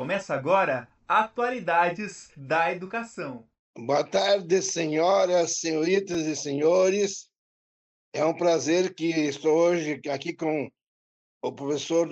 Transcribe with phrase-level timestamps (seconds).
[0.00, 3.46] Começa agora Atualidades da Educação.
[3.76, 7.28] Boa tarde, senhoras, senhoritas e senhores.
[8.10, 10.70] É um prazer que estou hoje aqui com
[11.42, 12.08] o professor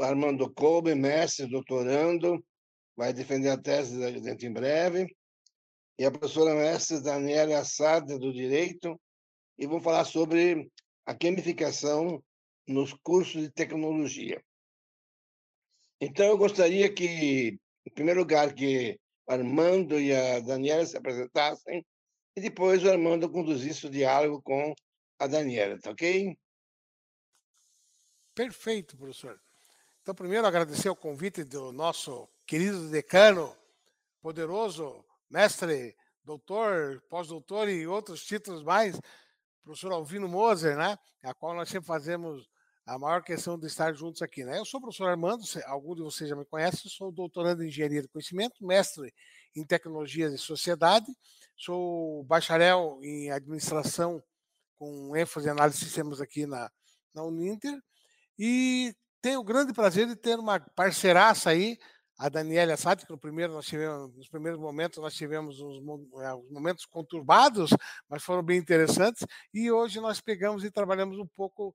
[0.00, 2.40] Armando Kolbe, mestre, doutorando,
[2.96, 5.12] vai defender a tese dentro em breve,
[5.98, 8.96] e a professora mestre Daniela Assad, do Direito,
[9.58, 10.70] e vamos falar sobre
[11.04, 12.22] a gamificação
[12.68, 14.40] nos cursos de tecnologia.
[16.04, 21.86] Então, eu gostaria que, em primeiro lugar, que Armando e a Daniela se apresentassem
[22.34, 24.74] e depois o Armando conduzisse o diálogo com
[25.16, 26.36] a Daniela, tá ok?
[28.34, 29.40] Perfeito, professor.
[30.02, 33.56] Então, primeiro, agradecer o convite do nosso querido decano,
[34.20, 39.00] poderoso mestre, doutor, pós-doutor e outros títulos mais,
[39.62, 40.98] professor Alvino Moser, né?
[41.22, 42.50] A qual nós sempre fazemos
[42.86, 44.58] a maior questão de estar juntos aqui, né?
[44.58, 48.02] Eu sou o professor Armando, algum de vocês já me conhece, sou doutorando em Engenharia
[48.02, 49.12] do Conhecimento, mestre
[49.54, 51.06] em Tecnologias e Sociedade,
[51.56, 54.22] sou bacharel em Administração
[54.78, 56.70] com ênfase em Análise de Sistemas aqui na,
[57.14, 57.78] na Uninter
[58.38, 61.78] e tenho o grande prazer de ter uma parceiraça aí,
[62.18, 65.78] a Daniela Sati, que no primeiro nós tivemos, nos primeiros momentos nós tivemos uns,
[66.20, 67.70] é, uns, momentos conturbados,
[68.08, 69.24] mas foram bem interessantes,
[69.54, 71.74] e hoje nós pegamos e trabalhamos um pouco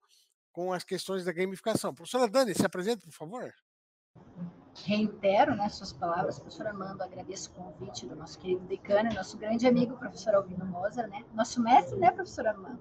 [0.57, 1.93] com as questões da gamificação.
[1.93, 3.53] Professora Dani, se apresente, por favor.
[4.85, 9.67] Reitero né, suas palavras, professor Armando, agradeço o convite do nosso querido decano, nosso grande
[9.67, 12.79] amigo, professor Albino Moser, né, nosso mestre, né, professor Armando?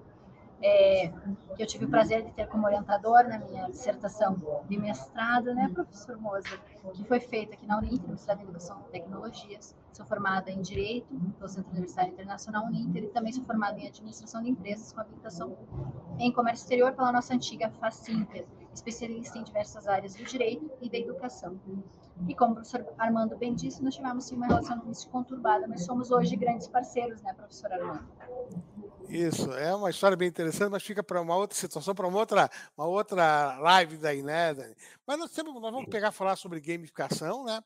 [0.61, 1.09] É,
[1.55, 4.35] que eu tive o prazer de ter como orientador na minha dissertação
[4.67, 6.59] de mestrado, né, professor Moser,
[6.93, 9.75] que foi feita aqui na Uninter, Universidade de Educação e Tecnologias.
[9.91, 14.43] Sou formada em Direito pelo Centro Universitário Internacional Uninter e também sou formada em Administração
[14.43, 15.57] de Empresas com habilitação
[16.19, 20.97] em Comércio Exterior pela nossa antiga Facinter, especialista em diversas áreas do direito e da
[20.97, 21.59] educação.
[22.27, 25.83] E como o professor Armando bem disse, nós tivemos sim, uma relação muito conturbada, mas
[25.85, 28.07] somos hoje grandes parceiros, né, professor Armando?
[29.09, 32.49] Isso, é uma história bem interessante, mas fica para uma outra situação, para uma outra,
[32.77, 34.75] uma outra live daí, né, Dani?
[35.05, 37.61] Mas nós, temos, nós vamos pegar falar sobre gamificação, né?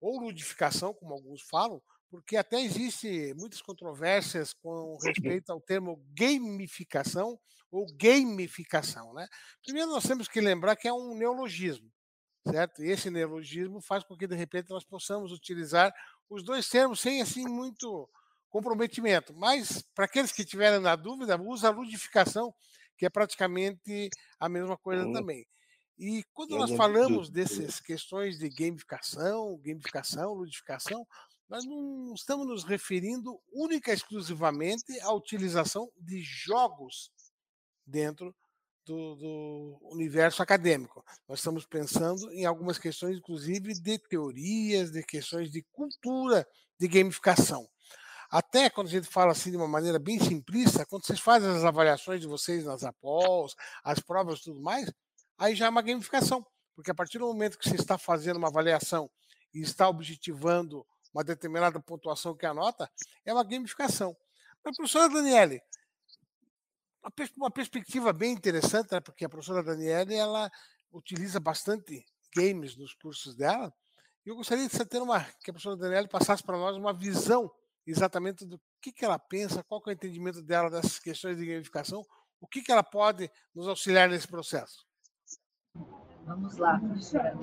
[0.00, 7.38] Ou ludificação, como alguns falam, porque até existe muitas controvérsias com respeito ao termo gamificação
[7.70, 9.28] ou gamificação, né?
[9.62, 11.92] Primeiro nós temos que lembrar que é um neologismo,
[12.48, 12.82] certo?
[12.82, 15.92] E esse neologismo faz com que de repente nós possamos utilizar
[16.30, 18.08] os dois termos sem assim muito
[18.56, 19.34] comprometimento.
[19.34, 22.54] Mas, para aqueles que tiverem na dúvida, usa a ludificação,
[22.96, 24.08] que é praticamente
[24.40, 25.12] a mesma coisa uhum.
[25.12, 25.46] também.
[25.98, 31.06] E quando nós falamos dessas questões de gamificação, gamificação, ludificação,
[31.48, 37.10] nós não estamos nos referindo única e exclusivamente à utilização de jogos
[37.86, 38.34] dentro
[38.84, 41.04] do, do, universo acadêmico.
[41.28, 46.46] Nós estamos pensando em algumas questões, inclusive, de teorias, de questões de cultura
[46.78, 47.68] de gamificação.
[48.30, 51.64] Até quando a gente fala assim de uma maneira bem simplista, quando vocês fazem as
[51.64, 53.54] avaliações de vocês nas APOS,
[53.84, 54.92] as provas e tudo mais,
[55.38, 56.44] aí já é uma gamificação.
[56.74, 59.10] Porque a partir do momento que você está fazendo uma avaliação
[59.54, 62.90] e está objetivando uma determinada pontuação que é a nota,
[63.24, 64.14] é uma gamificação.
[64.62, 65.62] Mas, professora Daniele,
[67.36, 70.50] uma perspectiva bem interessante, né, porque a professora Daniele ela
[70.92, 72.04] utiliza bastante
[72.34, 73.72] games nos cursos dela,
[74.26, 77.50] e eu gostaria de ter uma, que a professora Daniele passasse para nós uma visão
[77.86, 82.04] exatamente do que, que ela pensa, qual é o entendimento dela dessas questões de gamificação,
[82.40, 84.84] o que, que ela pode nos auxiliar nesse processo.
[86.24, 87.38] Vamos lá, professora.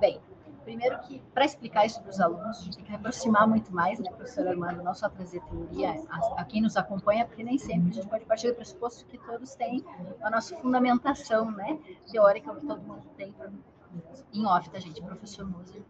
[0.00, 0.20] Bem,
[0.64, 4.00] primeiro que, para explicar isso para os alunos, a gente tem que aproximar muito mais,
[4.00, 7.90] né, professor Armando, não só trazer teoria a, a, quem nos acompanha, porque nem sempre
[7.90, 9.84] a gente pode partir do pressuposto que todos têm
[10.20, 11.78] a nossa fundamentação, né,
[12.10, 13.34] teórica, que todo mundo tem,
[14.32, 15.00] em off, tá, gente?
[15.00, 15.82] Professor Moser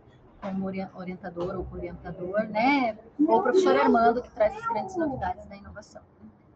[0.43, 2.99] como orientador ou orientador, né?
[3.21, 6.03] Ou o professor Armando, que traz as grandes novidades da inovação,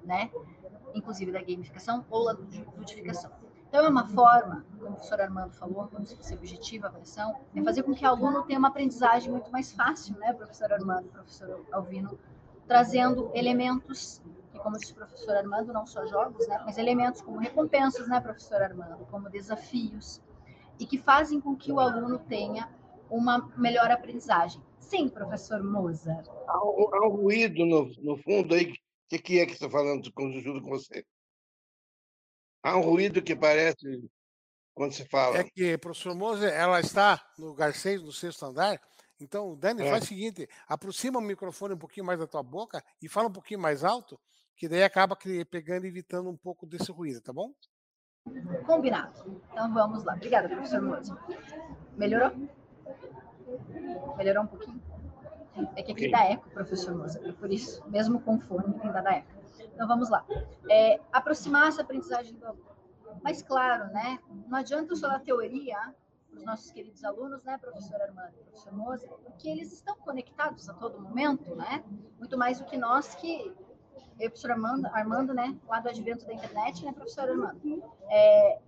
[0.02, 0.28] né?
[0.92, 2.32] Inclusive da gamificação ou da
[2.76, 3.30] ludificação.
[3.68, 7.62] Então, é uma forma, como o professor Armando falou, quando se objetiva a avaliação, é
[7.62, 11.64] fazer com que o aluno tenha uma aprendizagem muito mais fácil, né, professor Armando, professor
[11.72, 12.18] Alvino,
[12.66, 14.22] trazendo elementos,
[14.52, 18.20] que como disse o professor Armando, não só jogos, né, mas elementos como recompensas, né,
[18.20, 20.20] professor Armando, como desafios,
[20.78, 22.68] e que fazem com que o aluno tenha
[23.10, 24.62] uma melhor aprendizagem.
[24.78, 26.28] Sim, professor Mozart.
[26.46, 28.72] Há um, há um ruído no, no fundo aí.
[28.72, 31.04] O que, que, é que está falando junto com você?
[32.62, 34.08] Há um ruído que parece
[34.74, 35.38] quando se fala.
[35.38, 38.80] É que, professor Moser, ela está no lugar 6, no sexto andar.
[39.20, 39.90] Então, Dani, é.
[39.90, 43.32] faz o seguinte: aproxima o microfone um pouquinho mais da tua boca e fala um
[43.32, 44.20] pouquinho mais alto,
[44.56, 45.16] que daí acaba
[45.50, 47.52] pegando e evitando um pouco desse ruído, tá bom?
[48.66, 49.40] Combinado.
[49.50, 50.14] Então vamos lá.
[50.14, 51.16] Obrigada, professor Moser.
[51.96, 52.32] Melhorou?
[54.16, 54.80] Melhorou um pouquinho?
[55.74, 59.08] É que aqui dá eco, professor Moza, é por isso, mesmo com fone, tem dado
[59.08, 59.28] eco.
[59.74, 60.24] Então vamos lá.
[60.70, 62.76] É, aproximar essa aprendizagem do aluno.
[63.22, 64.18] Mas claro, né?
[64.48, 65.94] Não adianta só a teoria
[66.30, 70.74] para os nossos queridos alunos, né, professor Armando professor Moza, porque eles estão conectados a
[70.74, 71.82] todo momento, né?
[72.18, 73.52] Muito mais do que nós que
[74.18, 77.82] eu, professor Armando, Armando, né, lá do advento da internet, né, professor Armando?
[78.08, 78.58] É,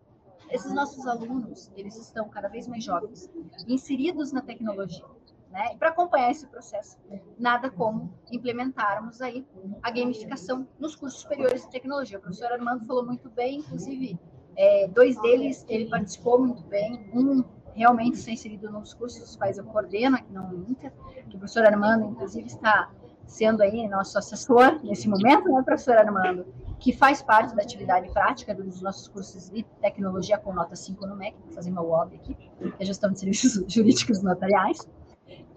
[0.50, 3.30] esses nossos alunos, eles estão cada vez mais jovens,
[3.66, 5.04] inseridos na tecnologia.
[5.50, 5.74] Né?
[5.74, 6.98] E para acompanhar esse processo,
[7.38, 9.46] nada como implementarmos aí
[9.82, 12.18] a gamificação nos cursos superiores de tecnologia.
[12.18, 14.18] O professor Armando falou muito bem, inclusive,
[14.56, 17.44] é, dois deles ele participou muito bem, um
[17.74, 20.92] realmente está inserido nos cursos os quais eu coordeno aqui na Uninter,
[21.30, 22.90] que o professor Armando, inclusive, está
[23.24, 26.44] sendo aí nosso assessor nesse momento, né, professor Armando?
[26.78, 31.16] Que faz parte da atividade prática dos nossos cursos de tecnologia com nota 5 no
[31.16, 34.88] MEC, vou fazer meu OB aqui, que é gestão de serviços jurídicos notariais,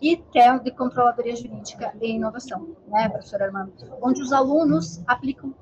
[0.02, 3.72] e que é de controladoria jurídica e inovação, né, professor Armando?
[4.02, 5.54] Onde os alunos aplicam,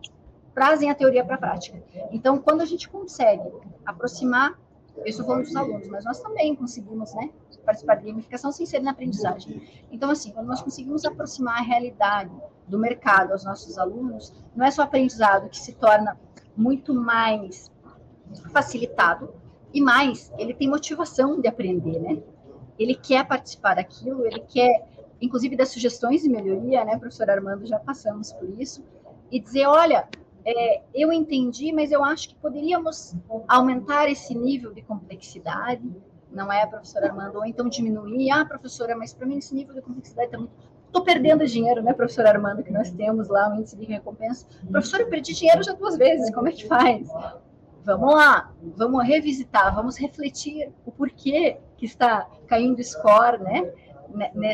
[0.56, 1.82] trazem a teoria para a prática.
[2.12, 3.44] Então, quando a gente consegue
[3.86, 4.58] aproximar,
[5.06, 7.30] estou falando dos alunos, mas nós também conseguimos, né,
[7.66, 9.62] participar de gamificação sem ser na aprendizagem.
[9.92, 12.32] Então, assim, quando nós conseguimos aproximar a realidade
[12.68, 16.18] do mercado aos nossos alunos, não é só aprendizado que se torna
[16.56, 17.72] muito mais
[18.52, 19.34] facilitado
[19.74, 22.22] e mais, ele tem motivação de aprender, né?
[22.78, 24.88] Ele quer participar daquilo, ele quer,
[25.22, 27.66] inclusive, dar sugestões de melhoria, né, professor Armando?
[27.66, 28.84] Já passamos por isso.
[29.32, 30.08] E dizer, olha,
[30.50, 33.16] é, eu entendi, mas eu acho que poderíamos
[33.48, 35.84] aumentar esse nível de complexidade,
[36.32, 37.38] não é, professor Armando?
[37.38, 40.54] Ou então diminuir, ah, professora, mas para mim esse nível de complexidade está muito
[40.90, 44.48] Estou perdendo dinheiro, né, professor Armando, que nós temos lá o índice de recompensa.
[44.72, 47.08] Professor, eu perdi dinheiro já duas vezes, como é que faz?
[47.86, 53.72] Vamos lá, vamos revisitar, vamos refletir o porquê que está caindo score, né,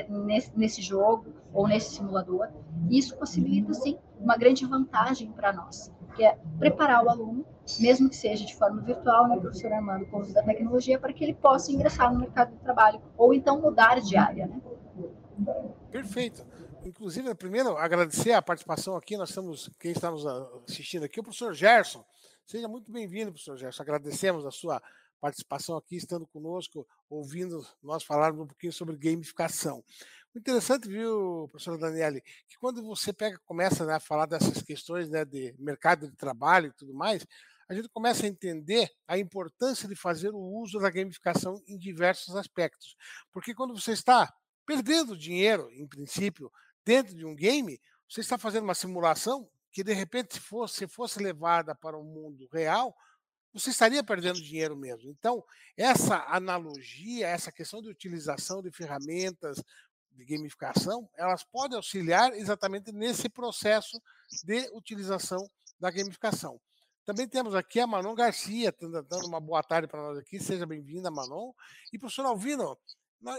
[0.09, 2.49] nesse, nesse jogo ou nesse simulador.
[2.89, 7.45] Isso possibilita, sim, uma grande vantagem para nós, que é preparar o aluno,
[7.79, 11.11] mesmo que seja de forma virtual, né, professor Armando, com o uso da tecnologia, para
[11.13, 14.61] que ele possa ingressar no mercado de trabalho, ou então mudar de área, né?
[15.91, 16.45] Perfeito.
[16.85, 19.17] Inclusive, primeiro, agradecer a participação aqui.
[19.17, 20.25] Nós estamos, quem está nos
[20.67, 22.05] assistindo aqui, o professor Gerson.
[22.45, 23.81] Seja muito bem-vindo, professor Gerson.
[23.81, 24.81] Agradecemos a sua
[25.19, 29.83] participação aqui, estando conosco, ouvindo nós falarmos um pouquinho sobre gamificação.
[30.35, 35.23] Interessante, viu, professora Daniele, que quando você pega, começa né, a falar dessas questões né,
[35.23, 37.25] de mercado de trabalho e tudo mais,
[37.69, 42.35] a gente começa a entender a importância de fazer o uso da gamificação em diversos
[42.35, 42.97] aspectos.
[43.31, 44.31] Porque quando você está
[44.65, 46.51] perdendo dinheiro, em princípio,
[46.83, 47.79] dentro de um game,
[48.09, 52.47] você está fazendo uma simulação que, de repente, se fosse, fosse levada para o mundo
[52.51, 52.93] real,
[53.53, 55.09] você estaria perdendo dinheiro mesmo.
[55.09, 55.41] Então,
[55.77, 59.63] essa analogia, essa questão de utilização de ferramentas
[60.15, 64.01] de gamificação, elas podem auxiliar exatamente nesse processo
[64.43, 66.59] de utilização da gamificação.
[67.05, 70.39] Também temos aqui a Manon Garcia, dando uma boa tarde para nós aqui.
[70.39, 71.51] Seja bem-vinda, Manon.
[71.93, 72.75] E, professor Alvino,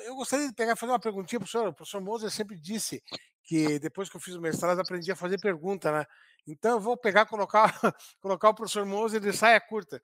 [0.05, 1.69] eu gostaria de pegar fazer uma perguntinha para o professor.
[1.69, 3.03] O professor Moser sempre disse
[3.43, 6.07] que depois que eu fiz o mestrado aprendi a fazer pergunta, né?
[6.47, 7.73] Então eu vou pegar, colocar,
[8.21, 10.01] colocar o professor Moser de saia curta.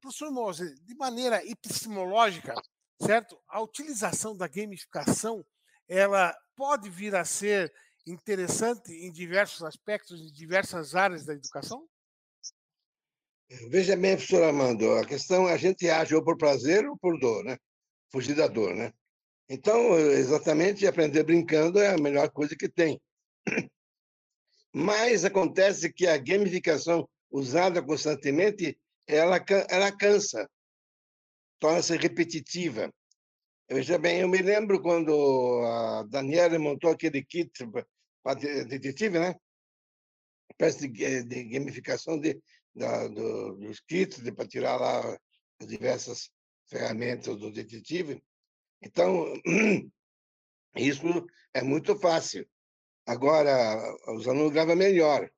[0.00, 2.54] Professor Moser, de maneira epistemológica,
[3.00, 3.38] certo?
[3.48, 5.44] A utilização da gamificação,
[5.88, 7.72] ela pode vir a ser
[8.06, 11.88] interessante em diversos aspectos, em diversas áreas da educação?
[13.70, 17.18] Veja bem, professor Armando, a questão é a gente age ou por prazer ou por
[17.18, 17.56] dor, né?
[18.12, 18.92] Fugir da dor, né?
[19.48, 23.00] Então, exatamente, aprender brincando é a melhor coisa que tem.
[24.74, 30.48] Mas acontece que a gamificação usada constantemente, ela, ela cansa,
[31.58, 32.92] torna-se repetitiva.
[33.70, 35.12] Veja bem, eu me lembro quando
[35.66, 37.50] a Daniela montou aquele kit
[38.22, 39.34] para detetive, né?
[40.56, 42.40] Peça de, de gamificação de,
[42.74, 45.18] da, do, dos kits para tirar lá
[45.60, 46.30] as diversas
[46.66, 48.22] ferramentas do detetive.
[48.80, 49.34] Então,
[50.74, 52.48] isso é muito fácil.
[53.04, 53.76] Agora,
[54.14, 55.30] os alunos gravam melhor.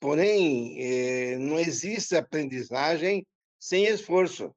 [0.00, 3.24] Porém, eh, não existe aprendizagem
[3.60, 4.52] sem esforço.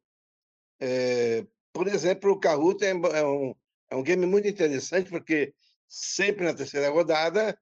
[1.77, 3.53] Por exemplo, o Kahoot é, é um,
[3.91, 5.53] é um game muito interessante, porque
[5.88, 7.55] sempre na terceira rodada,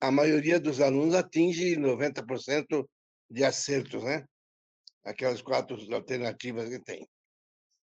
[0.00, 2.88] a maioria dos alunos atinge 90%
[3.28, 4.24] de acertos, né?
[5.04, 7.08] Aquelas quatro alternativas que tem.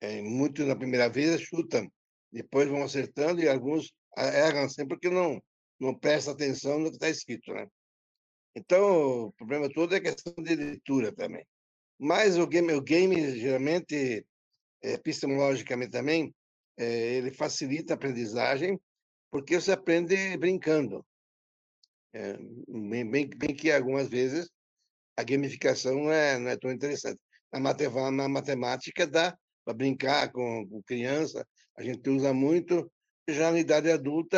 [0.02, 1.90] É, muito na primeira vez chutam,
[2.30, 5.42] depois vão acertando e alguns erram sempre porque não,
[5.80, 7.54] não prestam atenção no que está escrito.
[7.54, 7.66] Né?
[8.54, 11.48] Então, o problema todo é questão de leitura também.
[11.98, 14.26] Mas o game, o game geralmente,
[14.84, 16.34] epistemologicamente também,
[16.78, 18.80] é, ele facilita a aprendizagem,
[19.32, 21.06] porque você aprende brincando.
[22.14, 24.50] É, bem, bem, bem, que algumas vezes
[25.18, 27.20] a gamificação não é, não é tão interessante.
[27.52, 31.48] Na, matemática, na matemática dá para brincar com, com, criança,
[31.78, 32.92] a gente usa muito.
[33.28, 34.38] Já na idade adulta,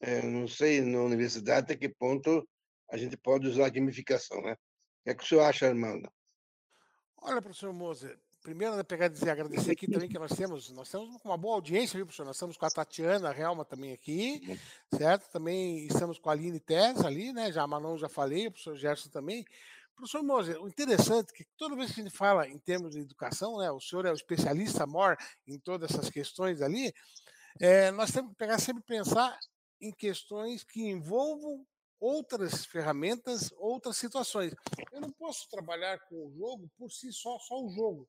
[0.00, 2.48] é, não sei na universidade até que ponto
[2.90, 4.52] a gente pode usar a gamificação, né?
[4.52, 4.56] O
[5.04, 6.10] que é que o senhor acha, Armando?
[7.18, 11.08] Olha, professor Moser, primeiro, né, pegar dizer, agradecer aqui também que nós temos, nós temos
[11.24, 12.24] uma boa audiência, viu, professor?
[12.24, 14.40] Nós estamos com a Tatiana Realma também aqui,
[14.96, 15.28] certo?
[15.32, 17.50] Também estamos com a Aline Tess ali, né?
[17.50, 19.44] Já a Manon já falei, o professor Gerson também.
[19.96, 23.00] Professor Moser, o interessante é que toda vez que a gente fala em termos de
[23.00, 26.94] educação, né, o senhor é o especialista maior em todas essas questões ali,
[27.58, 29.36] é, nós temos que pegar sempre pensar
[29.80, 31.66] em questões que envolvam
[31.98, 34.54] outras ferramentas, outras situações.
[34.92, 38.08] Eu não posso trabalhar com o jogo por si só, só o jogo.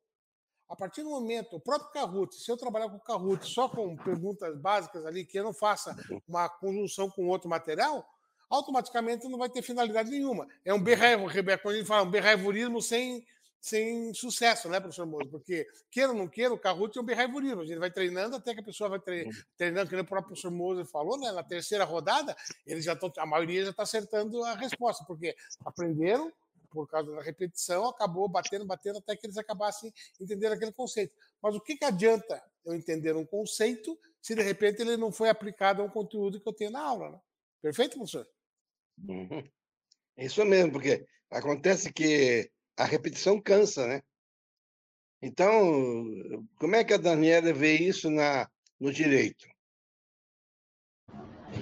[0.70, 3.96] A partir do momento, o próprio Kahoot, se eu trabalhar com o Kahoot só com
[3.96, 5.96] perguntas básicas ali, que eu não faça
[6.28, 8.06] uma conjunção com outro material,
[8.50, 10.48] automaticamente não vai ter finalidade nenhuma.
[10.66, 11.32] É um behavior,
[11.62, 13.26] quando gente fala um behaviorismo sem,
[13.62, 15.28] sem sucesso, né, professor Moura?
[15.28, 17.62] Porque, queira ou não queira, o Kahoot é um behaviorismo.
[17.62, 19.00] A gente vai treinando até que a pessoa vai
[19.58, 23.26] treinando, que o próprio professor Moser falou, né, na terceira rodada, eles já estão, a
[23.26, 25.34] maioria já está acertando a resposta, porque
[25.66, 26.32] aprenderam,
[26.70, 31.14] por causa da repetição, acabou batendo, batendo, até que eles acabassem entendendo aquele conceito.
[31.42, 35.30] Mas o que, que adianta eu entender um conceito se de repente ele não foi
[35.30, 37.12] aplicado a um conteúdo que eu tenho na aula?
[37.12, 37.20] Né?
[37.62, 38.28] Perfeito, professor?
[39.08, 39.48] Uhum.
[40.18, 44.02] É isso mesmo, porque acontece que a repetição cansa, né?
[45.22, 45.52] Então,
[46.60, 49.48] como é que a Daniela vê isso na, no direito?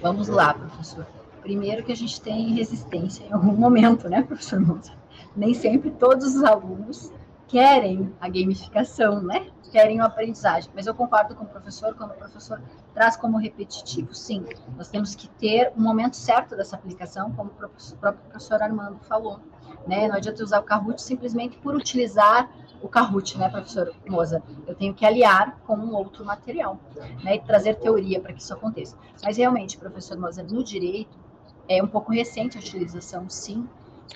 [0.02, 1.25] Vamos lá, professor.
[1.46, 4.94] Primeiro que a gente tem resistência em algum momento, né, professor Monza?
[5.36, 7.14] Nem sempre todos os alunos
[7.48, 9.52] querem a gamificação, né?
[9.72, 10.72] Querem a aprendizagem.
[10.74, 12.60] Mas eu concordo com o professor quando o professor
[12.96, 14.16] traz como repetitivo.
[14.16, 14.44] Sim,
[14.76, 19.40] nós temos que ter um momento certo dessa aplicação, como o próprio professor Armando falou.
[19.86, 20.08] Né?
[20.08, 22.50] Não adianta usar o Kahoot simplesmente por utilizar
[22.82, 24.42] o Kahoot, né, professor Moza?
[24.66, 26.80] Eu tenho que aliar com um outro material,
[27.24, 28.98] né, e trazer teoria para que isso aconteça.
[29.24, 31.25] Mas realmente, professor Moza, no direito,
[31.68, 33.68] é um pouco recente a utilização, sim.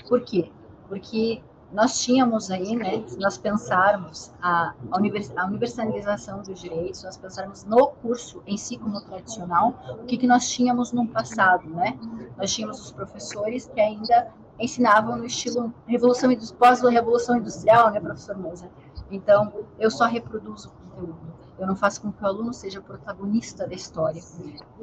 [0.07, 0.51] Por quê?
[0.87, 1.41] Porque
[1.71, 7.87] nós tínhamos aí, né, se nós pensarmos a, a, universalização dos direitos, nós pensarmos no
[7.87, 11.97] curso em si como tradicional, o que, que nós tínhamos no passado, né?
[12.37, 18.69] Nós tínhamos os professores que ainda ensinavam no estilo revolução pós-revolução industrial, né, professor Moza?
[19.11, 21.19] Então, eu só reproduzo o conteúdo.
[21.57, 24.21] Eu não faço com que o aluno seja protagonista da história.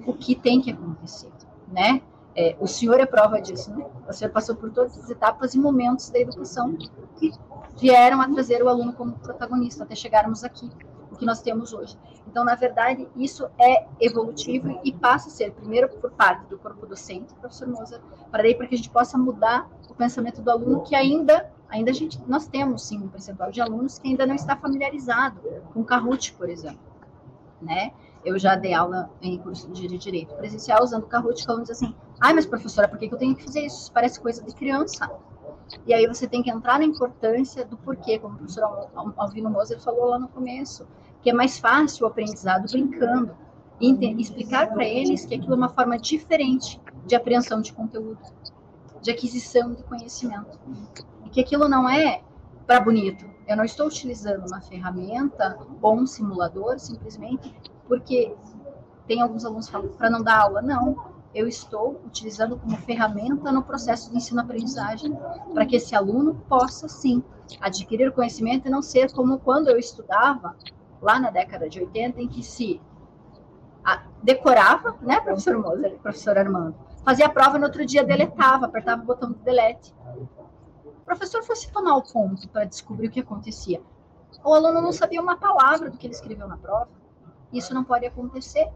[0.06, 1.32] O que tem que acontecer,
[1.68, 2.02] né?
[2.36, 3.86] É, o senhor é prova disso, né?
[4.06, 6.76] O senhor passou por todas as etapas e momentos da educação
[7.16, 7.32] que
[7.78, 10.70] vieram a trazer o aluno como protagonista até chegarmos aqui,
[11.10, 11.98] o que nós temos hoje.
[12.26, 16.86] Então, na verdade, isso é evolutivo e passa a ser, primeiro, por parte do corpo
[16.86, 20.82] docente, professor Moza, para daí para que a gente possa mudar o pensamento do aluno
[20.82, 24.34] que ainda ainda a gente nós temos sim um percentual de alunos que ainda não
[24.34, 25.40] está familiarizado
[25.72, 26.78] com Kahoot, por exemplo,
[27.60, 27.92] né?
[28.26, 32.34] Eu já dei aula em curso de direito presencial usando o Kahoot, falando assim: Ai,
[32.34, 33.82] mas professora, por que eu tenho que fazer isso?
[33.82, 35.08] Isso parece coisa de criança.
[35.86, 39.80] E aí você tem que entrar na importância do porquê, como o professor Alvino Moser
[39.80, 40.84] falou lá no começo,
[41.22, 43.30] que é mais fácil o aprendizado brincando,
[43.80, 48.18] e explicar para eles que aquilo é uma forma diferente de apreensão de conteúdo,
[49.00, 50.58] de aquisição de conhecimento.
[51.24, 52.22] E que aquilo não é
[52.66, 53.24] para bonito.
[53.46, 57.54] Eu não estou utilizando uma ferramenta ou um simulador simplesmente
[57.86, 58.34] porque
[59.06, 60.62] tem alguns alunos falam para não dar aula.
[60.62, 60.96] Não,
[61.34, 65.16] eu estou utilizando como ferramenta no processo de ensino-aprendizagem,
[65.52, 67.22] para que esse aluno possa, sim,
[67.60, 70.56] adquirir conhecimento e não ser como quando eu estudava,
[71.00, 72.80] lá na década de 80, em que se
[74.22, 76.74] decorava, né, professor Moser, professor Armando,
[77.04, 79.94] fazia a prova no outro dia deletava, apertava o botão de delete.
[80.84, 83.80] O professor fosse tomar o ponto para descobrir o que acontecia.
[84.44, 86.88] O aluno não sabia uma palavra do que ele escreveu na prova.
[87.52, 88.68] Isso não pode acontecer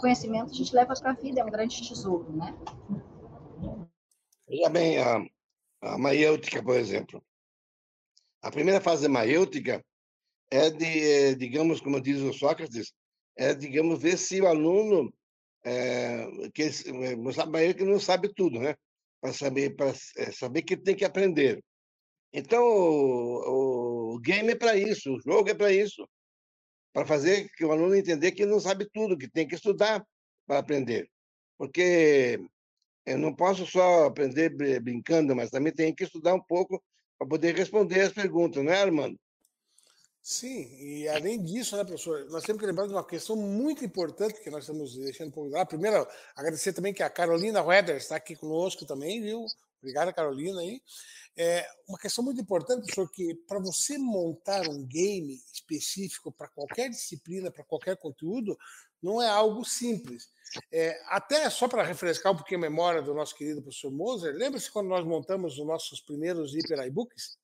[0.00, 2.56] conhecimento a gente leva para a vida, é um grande tesouro, né?
[4.48, 5.24] Veja bem, a,
[5.82, 7.22] a maiêutica, por exemplo.
[8.42, 9.84] A primeira fase da maiêutica
[10.50, 12.92] é de, digamos, como diz o Sócrates,
[13.36, 15.12] é, digamos, ver se o aluno
[15.64, 16.70] é, que
[17.46, 18.74] maiêutica não sabe tudo, né?
[19.20, 21.62] Para saber, para é, saber que tem que aprender.
[22.32, 26.08] Então, o, o game é para isso, o jogo é para isso
[26.92, 30.04] para fazer que o aluno entender que não sabe tudo, que tem que estudar
[30.46, 31.08] para aprender.
[31.56, 32.40] Porque
[33.06, 36.82] eu não posso só aprender brincando, mas também tenho que estudar um pouco
[37.18, 39.18] para poder responder as perguntas, não é, Armando?
[40.22, 44.40] Sim, e além disso, né, professor, nós temos que lembrar de uma questão muito importante
[44.42, 45.64] que nós estamos deixando por lá.
[45.64, 49.46] Primeiro, agradecer também que a Carolina Weather está aqui conosco também, viu?
[49.80, 50.60] Obrigada, Carolina.
[50.60, 50.82] Aí.
[51.36, 56.90] É uma questão muito importante, professor, que para você montar um game específico para qualquer
[56.90, 58.58] disciplina, para qualquer conteúdo,
[59.00, 60.28] não é algo simples.
[60.72, 64.70] É, até só para refrescar um pouquinho a memória do nosso querido professor Moser, lembra-se
[64.70, 67.38] quando nós montamos os nossos primeiros hiper iBooks?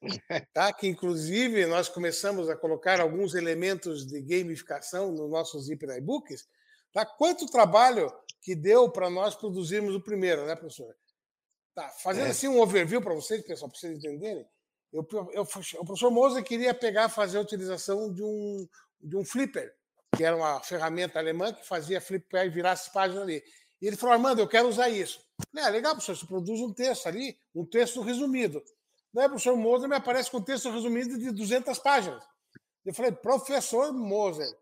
[0.52, 0.72] Tá?
[0.72, 6.46] Que inclusive nós começamos a colocar alguns elementos de gamificação nos nossos hiper iBooks.
[6.92, 7.04] Tá?
[7.04, 10.94] Quanto trabalho que deu para nós produzirmos o primeiro, né, professor?
[11.78, 12.30] Tá, fazendo é.
[12.30, 14.44] assim um overview para vocês, pessoal, para vocês entenderem.
[14.92, 18.68] Eu, eu, o professor Moser queria pegar fazer a utilização de um,
[19.00, 19.72] de um flipper,
[20.16, 23.40] que era uma ferramenta alemã que fazia flipper e virasse página ali.
[23.80, 25.24] E ele falou, Armando, eu quero usar isso.
[25.56, 28.60] É legal, professor, você produz um texto ali, um texto resumido.
[29.14, 32.24] Daí o professor Moser me aparece com um texto resumido de 200 páginas.
[32.84, 34.52] Eu falei, professor Moser,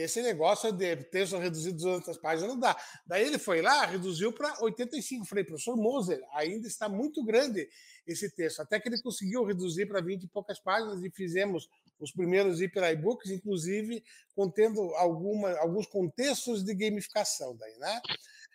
[0.00, 2.76] esse negócio de texto reduzido de 200 páginas não dá.
[3.06, 5.24] Daí ele foi lá, reduziu para 85.
[5.24, 7.68] Falei, professor Moser, ainda está muito grande
[8.06, 8.60] esse texto.
[8.60, 11.68] Até que ele conseguiu reduzir para 20 e poucas páginas e fizemos
[12.00, 14.02] os primeiros hiper iBooks, inclusive
[14.34, 17.56] contendo alguma, alguns contextos de gamificação.
[17.56, 18.00] Daí, né?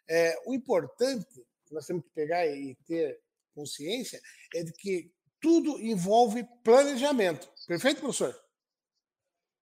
[0.09, 3.19] É, o importante que nós temos que pegar e ter
[3.55, 4.19] consciência
[4.55, 7.49] é de que tudo envolve planejamento.
[7.67, 8.48] Perfeito, professor?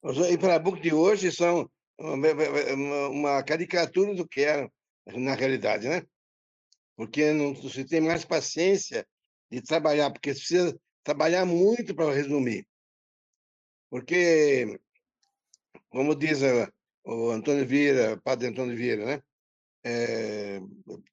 [0.07, 4.71] Os e-book de hoje são uma caricatura do que era
[5.13, 6.01] na realidade, né?
[6.95, 9.05] Porque não se tem mais paciência
[9.51, 12.65] de trabalhar, porque você precisa trabalhar muito para resumir.
[13.89, 14.79] Porque,
[15.89, 16.39] como diz
[17.03, 19.23] o Antônio Vieira, padre Antônio Vieira, né?
[19.83, 20.61] É,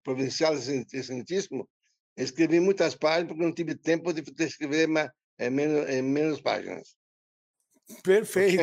[0.05, 1.69] provincial excelentíssimo,
[2.17, 6.97] escrevi muitas páginas porque não tive tempo de escrever mais, é, menos, é, menos páginas.
[8.03, 8.63] Perfeito.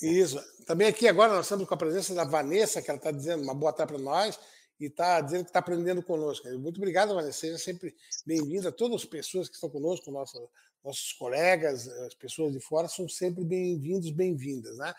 [0.00, 0.38] Isso.
[0.66, 3.54] Também aqui agora nós estamos com a presença da Vanessa, que ela está dizendo uma
[3.54, 4.38] boa tarde para nós
[4.78, 6.48] e está dizendo que está aprendendo conosco.
[6.58, 7.40] Muito obrigado, Vanessa.
[7.40, 8.70] Seja sempre bem-vinda.
[8.70, 10.40] Todas as pessoas que estão conosco, nossos,
[10.84, 14.76] nossos colegas, as pessoas de fora, são sempre bem-vindos, bem-vindas.
[14.76, 14.94] Né?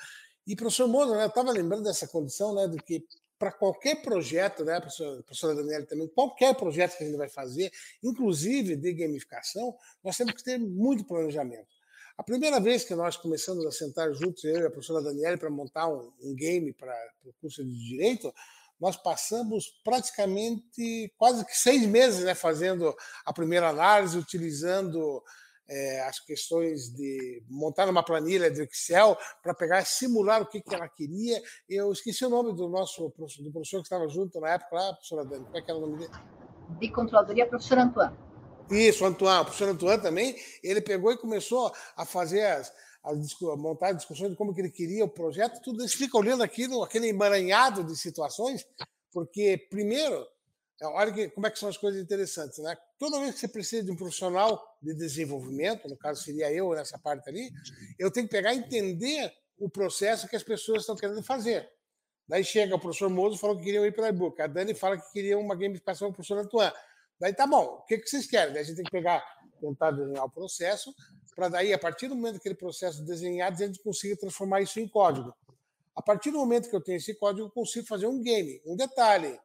[0.45, 3.06] E, professor Mono, né, eu estava lembrando dessa condição né, de que
[3.38, 7.71] para qualquer projeto, né, professora, professora Daniela também, qualquer projeto que a gente vai fazer,
[8.04, 9.73] inclusive de gamificação,
[10.04, 11.79] nós temos que ter muito planejamento.
[12.19, 15.49] A primeira vez que nós começamos a sentar juntos, eu e a professora Daniela, para
[15.49, 18.34] montar um, um game para o curso de Direito,
[18.77, 22.93] nós passamos praticamente quase que seis meses né, fazendo
[23.25, 25.23] a primeira análise, utilizando
[25.65, 30.75] é, as questões de montar uma planilha de Excel para pegar, simular o que, que
[30.75, 31.41] ela queria.
[31.69, 35.23] Eu esqueci o nome do nosso do professor que estava junto na época lá, professora
[35.23, 36.12] Dani, como é que era o nome dele?
[36.82, 38.29] De controladoria, professor Antoine.
[38.71, 42.71] Isso, Antoine, o professor Antoine também, ele pegou e começou a fazer as,
[43.03, 46.84] a montar discussões de como que ele queria o projeto, tudo isso fica olhando aquilo,
[46.84, 48.65] aquele emaranhado de situações,
[49.12, 50.25] porque, primeiro,
[50.82, 52.77] é, olha que, como é que são as coisas interessantes, né?
[52.97, 56.97] Toda vez que você precisa de um profissional de desenvolvimento, no caso seria eu nessa
[56.97, 57.51] parte ali,
[57.97, 61.69] eu tenho que pegar e entender o processo que as pessoas estão querendo fazer.
[62.27, 65.12] Daí chega o professor Mozo falou que queria ir pela e-book, a Dani fala que
[65.12, 66.71] queria uma gamificação o professor Antoine.
[67.19, 68.53] Daí tá bom, o que, que vocês querem?
[68.53, 69.23] Daí a gente tem que pegar,
[69.60, 70.93] tentar desenhar o processo,
[71.36, 74.79] para daí, a partir do momento que aquele processo desenhado, a gente consiga transformar isso
[74.79, 75.34] em código.
[75.95, 78.62] A partir do momento que eu tenho esse código, eu consigo fazer um game.
[78.65, 79.39] Um detalhe,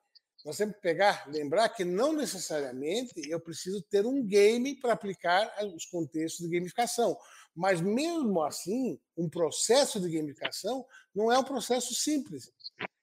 [0.44, 5.52] nós temos que pegar, lembrar que não necessariamente eu preciso ter um game para aplicar
[5.74, 7.16] os contextos de gamificação.
[7.54, 10.84] Mas mesmo assim, um processo de gamificação
[11.14, 12.52] não é um processo simples.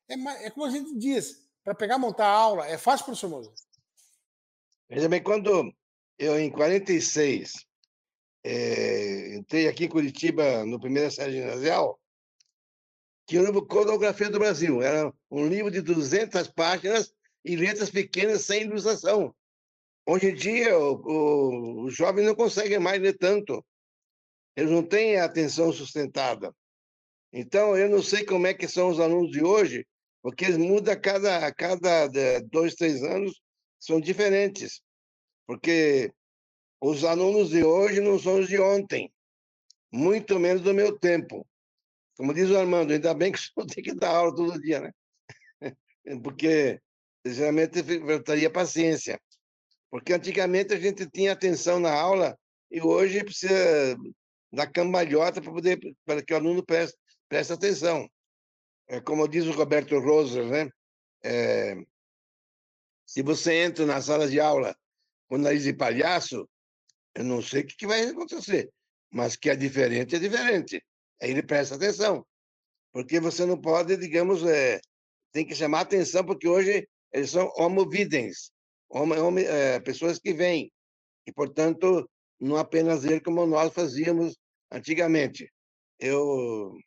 [0.10, 3.54] É, é como a gente diz, para pegar montar a aula, é fácil, professor Moza?
[4.94, 5.74] Veja bem, quando
[6.20, 7.66] eu, em 46,
[8.44, 11.98] é, entrei aqui em Curitiba, no primeiro série ginasial,
[13.26, 14.82] tinha o livro Codografia do Brasil.
[14.82, 17.14] Era um livro de 200 páginas
[17.46, 19.34] e letras pequenas sem ilustração.
[20.06, 23.66] Hoje em dia, o, o, jovem não consegue mais ler tanto.
[24.58, 26.54] Eles não têm a atenção sustentada.
[27.32, 29.88] Então, eu não sei como é que são os alunos de hoje,
[30.22, 32.10] porque eles mudam a cada, a cada
[32.52, 33.41] dois, três anos,
[33.82, 34.82] são diferentes.
[35.46, 36.14] Porque
[36.80, 39.12] os alunos de hoje não são os de ontem,
[39.92, 41.46] muito menos do meu tempo.
[42.16, 44.92] Como diz o Armando, ainda bem que você tem que dar aula todo dia, né?
[46.24, 46.80] Porque
[47.26, 49.20] geralmente faltaria paciência.
[49.90, 52.38] Porque antigamente a gente tinha atenção na aula
[52.70, 53.98] e hoje precisa
[54.54, 58.08] da cambalhota para poder para que o aluno preste, preste atenção.
[58.88, 60.70] É como diz o Roberto Roser, né?
[61.24, 61.76] É,
[63.12, 64.74] se você entra na sala de aula
[65.28, 66.50] com nariz de palhaço,
[67.14, 68.72] eu não sei o que vai acontecer.
[69.14, 70.82] mas que é diferente, é diferente.
[71.22, 72.26] Aí ele presta atenção,
[72.94, 74.80] porque você não pode, digamos, é,
[75.34, 78.54] tem que chamar atenção, porque hoje eles são homovidens,
[78.90, 80.72] homo, homo, é, pessoas que vêm,
[81.28, 84.38] e, portanto, não apenas ler como nós fazíamos
[84.72, 85.52] antigamente.
[86.00, 86.78] Eu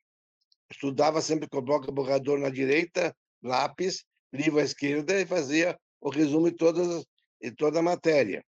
[0.70, 6.10] estudava sempre com o bloco borrador na direita, lápis, livro à esquerda e fazia o
[6.10, 7.04] resumo de, todas,
[7.40, 8.44] de toda a matéria.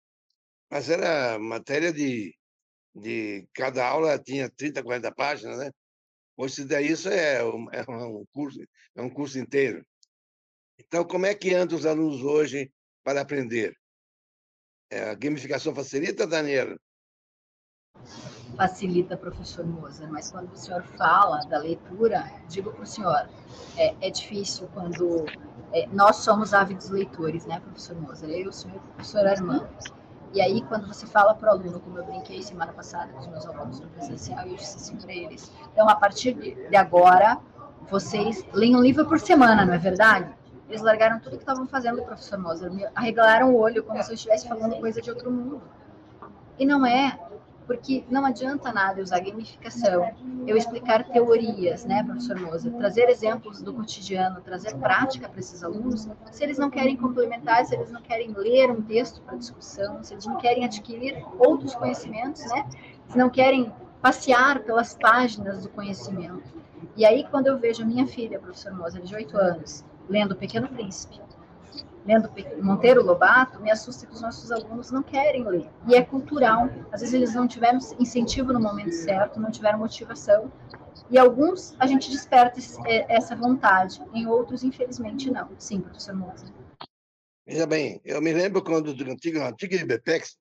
[0.70, 2.36] Mas era matéria de,
[2.94, 3.48] de.
[3.54, 5.70] Cada aula tinha 30, 40 páginas, né?
[6.36, 8.60] Hoje, daí, isso é um, é um, curso,
[8.94, 9.84] é um curso inteiro.
[10.78, 12.70] Então, como é que andam os alunos hoje
[13.02, 13.74] para aprender?
[14.90, 16.76] É, a gamificação facilita, Daniela?
[18.56, 23.28] Facilita, professor Moza, mas quando o senhor fala da leitura, digo para o senhor,
[23.76, 25.26] é, é difícil quando
[25.72, 28.26] é, nós somos ávidos leitores, né, professor Moza?
[28.26, 29.68] Eu, o senhor professor Armando.
[30.32, 33.26] E aí, quando você fala para o aluno, como eu brinquei semana passada com os
[33.26, 37.38] meus alunos no presencial, eu disse assim para eles: então, a partir de agora,
[37.88, 40.34] vocês leem um livro por semana, não é verdade?
[40.68, 44.48] Eles largaram tudo que estavam fazendo, professor Moser, arregalaram o olho como se eu estivesse
[44.48, 45.62] falando coisa de outro mundo.
[46.58, 47.18] E não é,
[47.66, 50.10] porque não adianta nada usar gamificação,
[50.46, 56.08] eu explicar teorias, né, professor Moser, trazer exemplos do cotidiano, trazer prática para esses alunos,
[56.30, 60.14] se eles não querem complementar, se eles não querem ler um texto para discussão, se
[60.14, 62.66] eles não querem adquirir outros conhecimentos, né,
[63.08, 66.54] se não querem passear pelas páginas do conhecimento.
[66.96, 70.36] E aí, quando eu vejo a minha filha, professor Moser, de 8 anos, lendo O
[70.36, 71.20] Pequeno Príncipe,
[72.06, 72.30] lendo
[72.62, 75.68] Monteiro Lobato, me assusta que os nossos alunos não querem ler.
[75.88, 76.70] E é cultural.
[76.92, 80.50] Às vezes eles não tiveram incentivo no momento certo, não tiveram motivação.
[81.10, 85.50] E alguns a gente desperta é, essa vontade, em outros, infelizmente, não.
[85.58, 86.46] Sim, professor Moza.
[87.44, 90.36] Veja bem, eu me lembro quando, do antigo, antigo IBPEX,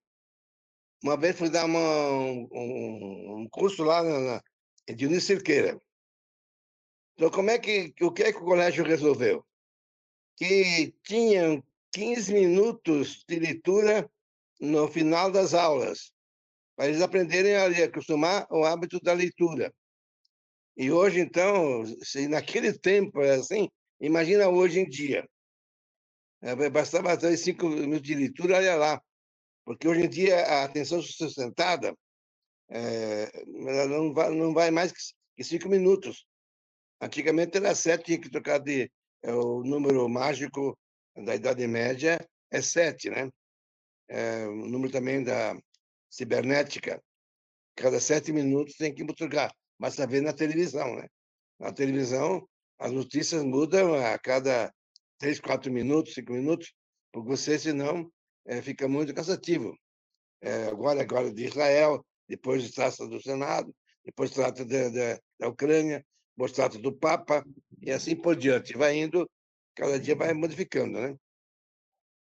[1.04, 4.42] uma vez fui dar uma, um, um, curso lá na, na,
[4.94, 5.80] de Unicirqueira.
[7.16, 9.46] Então, como é que, o que é que o colégio resolveu?
[10.36, 14.10] Que tinham 15 minutos de leitura
[14.60, 16.12] no final das aulas,
[16.76, 19.74] para eles aprenderem a acostumar o hábito da leitura.
[20.78, 23.70] E hoje, então, se naquele tempo é assim,
[24.00, 25.28] imagina hoje em dia.
[26.42, 29.02] É, bastava ter cinco minutos de leitura, olha lá.
[29.64, 31.96] Porque hoje em dia a atenção sustentada
[32.70, 33.32] é,
[33.88, 34.92] não, vai, não vai mais
[35.36, 36.26] que cinco minutos.
[37.02, 38.92] Antigamente era sete, tinha que trocar de,
[39.26, 40.78] é o número mágico
[41.16, 42.20] da Idade Média
[42.52, 43.30] é sete, né?
[44.08, 45.58] É, o número também da
[46.10, 47.02] cibernética,
[47.76, 49.52] cada sete minutos tem que multiplicar.
[49.80, 51.08] Mas vendo na televisão, né?
[51.60, 54.72] Na televisão, as notícias mudam a cada
[55.18, 56.72] três, quatro minutos, cinco minutos,
[57.12, 58.12] porque você, senão,
[58.46, 59.76] é, fica muito cansativo.
[60.40, 66.06] É, agora, agora de Israel, depois trata do Senado, depois trata de, de, da Ucrânia,
[66.36, 67.46] depois trata do Papa,
[67.82, 68.78] e assim por diante.
[68.78, 69.30] Vai indo,
[69.74, 71.16] cada dia vai modificando, né?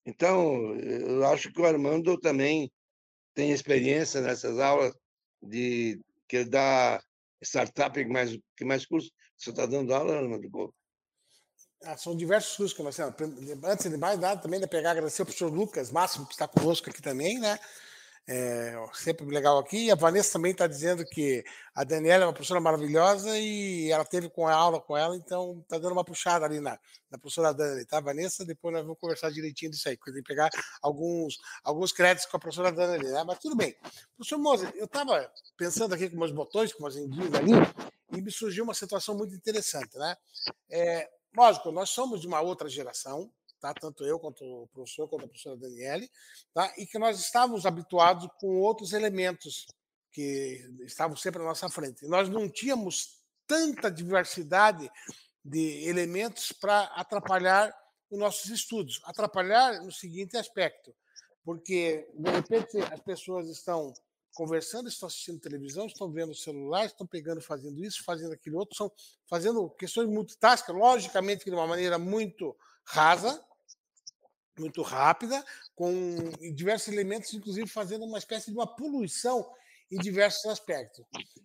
[0.05, 2.71] Então, eu acho que o Armando também
[3.35, 4.93] tem experiência nessas aulas
[5.41, 7.03] de que ele dá
[7.43, 10.75] startup, que mais, que mais curso você está dando aula, Armando?
[11.85, 13.65] Ah, são diversos cursos que nós temos.
[13.65, 16.91] Antes de mais nada, também de pegar, agradecer ao professor Lucas Máximo, que está conosco
[16.91, 17.59] aqui também, né?
[18.27, 19.87] É, sempre legal aqui.
[19.87, 24.05] E a Vanessa também está dizendo que a Daniela é uma professora maravilhosa e ela
[24.05, 26.79] teve com a aula com ela, então está dando uma puxada ali na,
[27.11, 28.45] na professora Dani, tá, Vanessa?
[28.45, 32.37] Depois nós vamos conversar direitinho disso aí, porque tem que pegar alguns, alguns créditos com
[32.37, 33.25] a professora Dani, né?
[33.25, 33.77] Mas tudo bem.
[34.17, 37.53] Professor Moza, eu estava pensando aqui com meus botões, com meus enguios ali,
[38.13, 40.17] e me surgiu uma situação muito interessante, né?
[40.71, 43.33] É, lógico, nós somos de uma outra geração,
[43.63, 43.73] tá?
[43.73, 46.11] tanto eu quanto o professor, quanto a professora Daniele,
[46.53, 46.73] tá?
[46.77, 49.67] e que nós estávamos habituados com outros elementos
[50.11, 52.07] que estavam sempre à nossa frente.
[52.07, 54.91] nós não tínhamos tanta diversidade
[55.45, 57.73] de elementos para atrapalhar
[58.11, 59.01] os nossos estudos.
[59.05, 60.95] Atrapalhar no seguinte aspecto,
[61.45, 63.93] porque, de repente, as pessoas estão
[64.35, 68.93] conversando, estão assistindo televisão, estão vendo celular, estão pegando, fazendo isso, fazendo aquilo outro, estão
[69.27, 73.43] fazendo questões multitask, logicamente de uma maneira muito rasa,
[74.59, 75.93] muito rápida, com
[76.55, 79.49] diversos elementos, inclusive fazendo uma espécie de uma poluição
[79.91, 81.05] em diversos aspectos.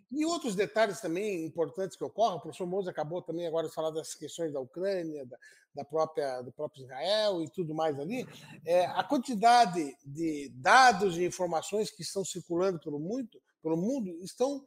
[0.09, 3.91] E outros detalhes também importantes que ocorrem, o professor Moura acabou também agora de falar
[3.91, 5.37] das questões da Ucrânia, da,
[5.75, 8.25] da, própria, do próprio Israel e tudo mais ali,
[8.65, 14.65] é, a quantidade de dados e informações que estão circulando pelo, muito, pelo mundo estão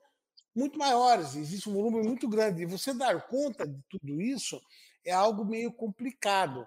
[0.55, 4.61] muito maiores, existe um volume muito grande, e você dar conta de tudo isso
[5.05, 6.67] é algo meio complicado.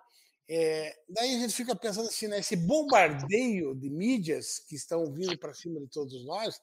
[0.50, 5.54] É, daí a gente fica pensando assim, né, bombardeio de mídias que estão vindo para
[5.54, 6.60] cima de todos nós,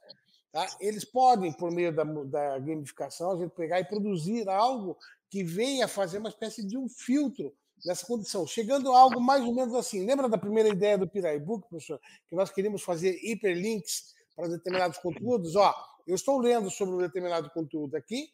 [0.52, 0.66] Tá?
[0.80, 4.96] Eles podem, por meio da, da gamificação, a gente pegar e produzir algo
[5.30, 9.54] que venha fazer uma espécie de um filtro nessa condição, chegando a algo mais ou
[9.54, 10.04] menos assim.
[10.04, 12.00] Lembra da primeira ideia do Piraibook, professor?
[12.28, 15.54] Que nós queríamos fazer hiperlinks para determinados conteúdos?
[15.54, 15.72] Ó,
[16.06, 18.28] eu estou lendo sobre um determinado conteúdo aqui,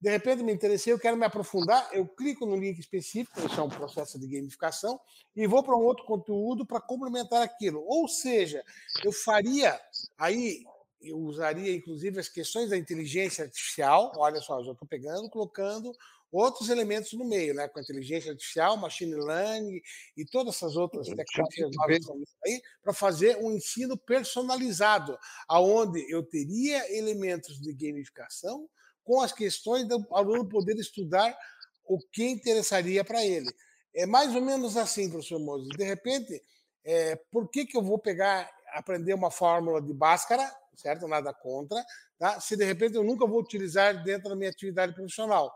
[0.00, 3.62] de repente me interessei, eu quero me aprofundar, eu clico no link específico, isso é
[3.62, 4.98] um processo de gamificação,
[5.36, 7.84] e vou para um outro conteúdo para complementar aquilo.
[7.86, 8.62] Ou seja,
[9.04, 9.78] eu faria
[10.18, 10.62] aí
[11.02, 14.12] eu usaria inclusive as questões da inteligência artificial.
[14.16, 15.92] Olha só, já estou pegando, colocando
[16.32, 17.68] outros elementos no meio, né?
[17.68, 19.80] Com a inteligência artificial, machine learning
[20.16, 22.06] e todas essas outras tecnologias
[22.46, 28.68] aí, para fazer um ensino personalizado, aonde eu teria elementos de gamificação
[29.04, 31.36] com as questões do aluno poder estudar
[31.84, 33.50] o que interessaria para ele.
[33.94, 35.68] É mais ou menos assim, professor Moses.
[35.76, 36.40] De repente,
[36.84, 40.48] é, por que, que eu vou pegar, aprender uma fórmula de Bhaskara
[40.80, 41.06] certo?
[41.06, 41.84] Nada contra,
[42.18, 42.40] tá?
[42.40, 45.52] Se de repente eu nunca vou utilizar dentro da minha atividade profissional.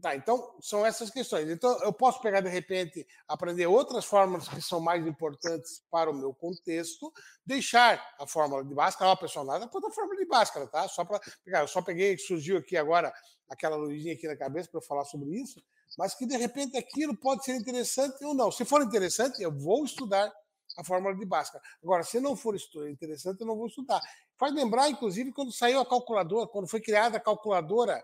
[0.00, 1.50] Tá, então são essas questões.
[1.50, 6.14] Então eu posso pegar de repente aprender outras fórmulas que são mais importantes para o
[6.14, 7.12] meu contexto,
[7.44, 10.86] deixar a fórmula de Bhaskara, uma personagem, a a fórmula de Bhaskara, tá?
[10.86, 13.12] Só para pegar, eu só peguei, surgiu aqui agora
[13.48, 15.60] aquela luzinha aqui na cabeça para falar sobre isso,
[15.96, 18.52] mas que de repente aquilo pode ser interessante ou não.
[18.52, 20.32] Se for interessante, eu vou estudar
[20.76, 21.64] a fórmula de Bhaskara.
[21.82, 22.54] Agora, se não for
[22.88, 24.00] interessante, eu não vou estudar.
[24.36, 28.00] Faz lembrar, inclusive, quando saiu a calculadora, quando foi criada a calculadora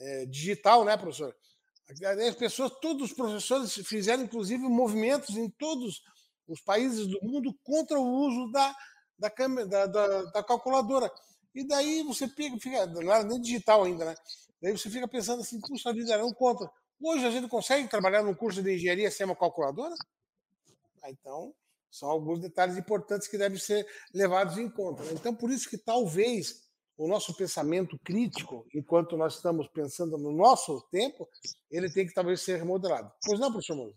[0.00, 1.36] é, digital, né, professor?
[1.88, 6.02] As pessoas, todos os professores fizeram, inclusive, movimentos em todos
[6.46, 8.74] os países do mundo contra o uso da,
[9.18, 9.28] da,
[9.66, 11.10] da, da, da calculadora.
[11.54, 14.14] E daí você pega, fica, não era nem digital ainda, né?
[14.62, 16.70] Daí você fica pensando assim, puxa vida, não contra.
[17.02, 19.94] Hoje a gente consegue trabalhar num curso de engenharia sem uma calculadora?
[21.02, 21.54] Ah, então,
[21.90, 25.02] são alguns detalhes importantes que devem ser levados em conta.
[25.02, 25.12] Né?
[25.14, 26.69] Então, por isso que talvez
[27.00, 31.26] o nosso pensamento crítico, enquanto nós estamos pensando no nosso tempo,
[31.70, 33.10] ele tem que talvez ser remodelado.
[33.24, 33.94] Pois não, professor Moura?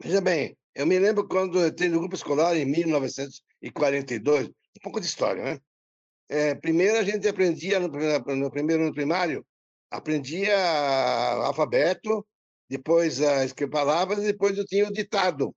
[0.00, 4.52] Veja bem, eu me lembro quando eu entrei no grupo escolar em 1942, um
[4.84, 5.58] pouco de história, né?
[6.28, 7.88] É, primeiro a gente aprendia no,
[8.36, 9.44] no primeiro no primário,
[9.90, 10.56] aprendia
[11.44, 12.24] alfabeto,
[12.68, 15.52] depois as palavras, depois eu tinha o ditado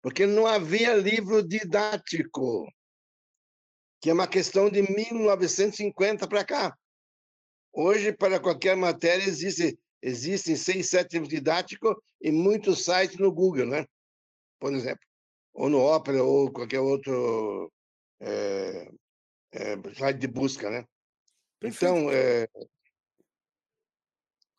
[0.00, 2.66] porque não havia livro didático,
[4.00, 6.78] que é uma questão de 1950 para cá.
[7.72, 13.66] Hoje, para qualquer matéria, existe, existem seis, sete livros didáticos e muitos sites no Google,
[13.66, 13.86] né?
[14.58, 15.00] por exemplo,
[15.54, 17.72] ou no Opera, ou qualquer outro
[18.20, 18.90] é,
[19.52, 20.70] é, site de busca.
[20.70, 20.84] Né?
[21.62, 22.48] Então, é...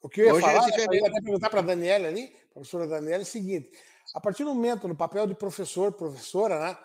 [0.02, 2.88] O que eu ia Hoje falar, eu ia até perguntar para a Daniela ali, professora
[2.88, 3.70] Daniela, é o seguinte:
[4.14, 6.78] a partir do momento, no papel de professor, professora, né,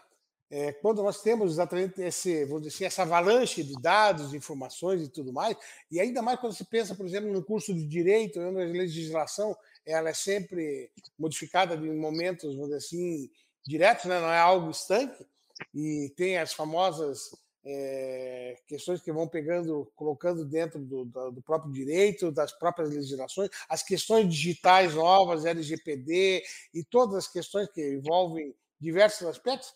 [0.50, 5.02] é, quando nós temos exatamente esse, vou dizer, assim, essa avalanche de dados, de informações
[5.02, 5.56] e tudo mais,
[5.90, 9.56] e ainda mais quando se pensa, por exemplo, no curso de direito, onde a legislação
[9.86, 13.30] ela é sempre modificada em momentos, vamos dizer assim,
[13.66, 15.26] diretos, né, não é algo estanque,
[15.74, 17.30] e tem as famosas
[17.66, 23.82] é, questões que vão pegando, colocando dentro do, do, próprio direito, das próprias legislações, as
[23.82, 26.42] questões digitais novas, LGPD
[26.74, 29.72] e todas as questões que envolvem diversos aspectos,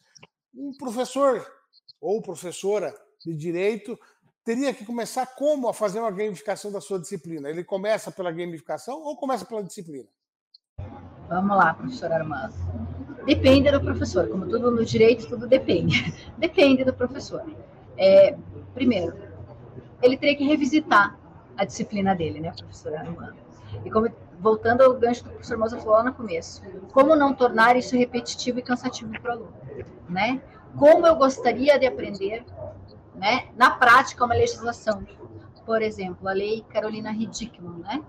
[0.54, 1.46] um professor
[2.00, 3.98] ou professora de direito
[4.44, 7.50] teria que começar como a fazer uma gamificação da sua disciplina?
[7.50, 10.08] Ele começa pela gamificação ou começa pela disciplina?
[11.28, 12.54] Vamos lá, professor Armando.
[13.26, 16.14] Depende do professor, como tudo no direito, tudo depende.
[16.38, 17.44] Depende do professor.
[17.98, 18.34] É,
[18.72, 19.14] primeiro,
[20.00, 21.18] ele teria que revisitar
[21.54, 23.37] a disciplina dele, né, professor Armando?
[23.84, 24.08] E como,
[24.40, 28.59] voltando ao gancho do professor Moza falou lá no começo, como não tornar isso repetitivo
[28.59, 29.55] e cansativo para o aluno,
[30.09, 30.40] né?
[30.77, 32.44] Como eu gostaria de aprender,
[33.14, 35.03] né, na prática, uma legislação.
[35.66, 38.03] Por exemplo, a lei Carolina Hickman, né,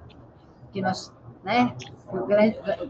[0.72, 1.12] que nós,
[1.44, 1.76] né,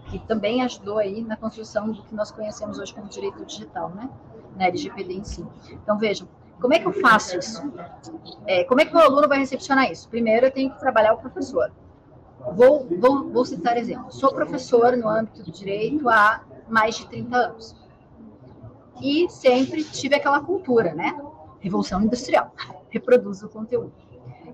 [0.09, 4.09] que também ajudou aí na construção do que nós conhecemos hoje como direito digital, né,
[4.55, 5.45] na LGPD em si.
[5.71, 6.27] Então, vejam,
[6.59, 7.71] como é que eu faço isso?
[8.45, 10.09] É, como é que o aluno vai recepcionar isso?
[10.09, 11.71] Primeiro, eu tenho que trabalhar o professor.
[12.55, 14.15] Vou, vou, vou citar exemplos.
[14.15, 17.75] Sou professor no âmbito do direito há mais de 30 anos.
[19.01, 21.19] E sempre tive aquela cultura, né?
[21.59, 22.53] Revolução industrial.
[22.89, 23.93] Reproduzo o conteúdo.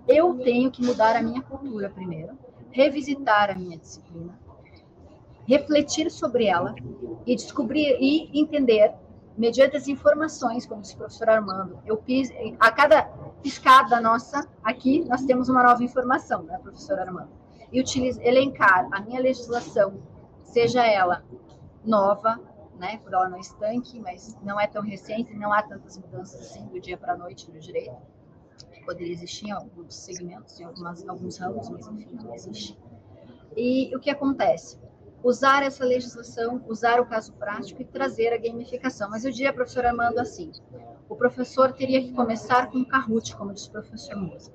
[0.08, 2.38] Eu tenho que mudar a minha cultura primeiro,
[2.72, 4.38] revisitar a minha disciplina,
[5.48, 6.76] refletir sobre ela
[7.26, 8.94] e descobrir e entender
[9.38, 13.04] mediante as informações, como disse o professor Armando, eu fiz, a cada
[13.42, 17.45] piscada nossa, aqui nós temos uma nova informação, né, professor Armando?
[17.76, 20.02] E elencar a minha legislação,
[20.44, 21.26] seja ela
[21.84, 22.40] nova,
[22.80, 26.66] né, por ela não estanque, mas não é tão recente, não há tantas mudanças assim
[26.68, 27.96] do dia para a noite no direito,
[28.86, 32.80] poderia existir em alguns segmentos, em algumas, alguns ramos, mas enfim, não existe.
[33.58, 34.80] E o que acontece?
[35.22, 39.10] Usar essa legislação, usar o caso prático e trazer a gamificação.
[39.10, 40.52] Mas eu diria, professor Armando, assim:
[41.10, 44.54] o professor teria que começar com o Kahoot, como disse o professor Moza.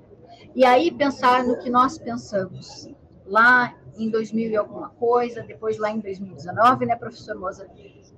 [0.55, 2.89] E aí pensar no que nós pensamos
[3.31, 7.67] lá em 2000 e alguma coisa, depois lá em 2019, né, professor Moza?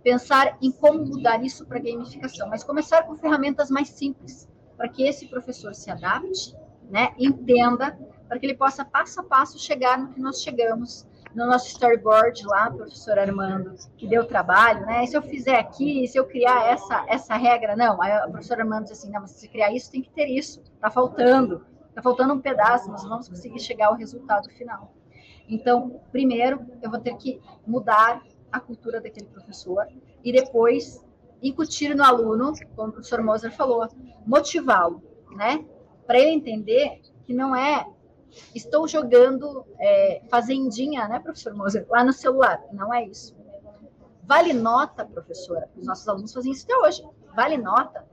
[0.04, 5.04] Pensar em como mudar isso para gamificação, mas começar com ferramentas mais simples, para que
[5.04, 6.56] esse professor se adapte,
[6.89, 7.97] né, entenda,
[8.28, 12.45] para que ele possa passo a passo chegar no que nós chegamos no nosso storyboard
[12.45, 15.04] lá, professor Armando, que deu trabalho, né?
[15.04, 18.60] E se eu fizer aqui, se eu criar essa, essa regra, não, aí o professor
[18.60, 22.02] Armando diz assim, não, mas se criar isso, tem que ter isso, tá faltando, tá
[22.02, 24.93] faltando um pedaço, nós vamos conseguir chegar ao resultado final.
[25.47, 29.88] Então, primeiro, eu vou ter que mudar a cultura daquele professor
[30.23, 31.03] e depois
[31.41, 33.88] incutir no aluno, como o professor Moser falou,
[34.25, 35.01] motivá-lo,
[35.36, 35.65] né?
[36.08, 37.86] Para ele entender que não é
[38.53, 42.62] estou jogando é, fazendinha, né, professor Moser, lá no celular.
[42.71, 43.36] Não é isso.
[44.23, 45.69] Vale nota, professora.
[45.75, 47.03] Os nossos alunos fazem isso até hoje.
[47.36, 48.08] Vale nota.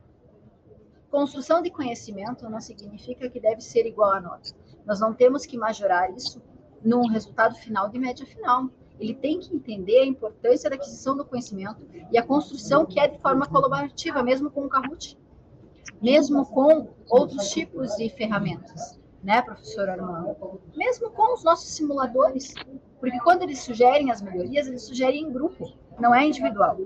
[1.11, 4.51] Construção de conhecimento não significa que deve ser igual a nota.
[4.85, 6.43] Nós não temos que majorar isso
[6.85, 8.69] num resultado final de média final.
[8.99, 11.81] Ele tem que entender a importância da aquisição do conhecimento
[12.13, 15.19] e a construção que é de forma colaborativa, mesmo com o Kahoot,
[16.03, 20.61] mesmo com outros tipos de ferramentas né, professor Armando?
[20.75, 22.55] Mesmo com os nossos simuladores,
[22.99, 26.79] porque quando eles sugerem as melhorias, eles sugerem em grupo, não é individual,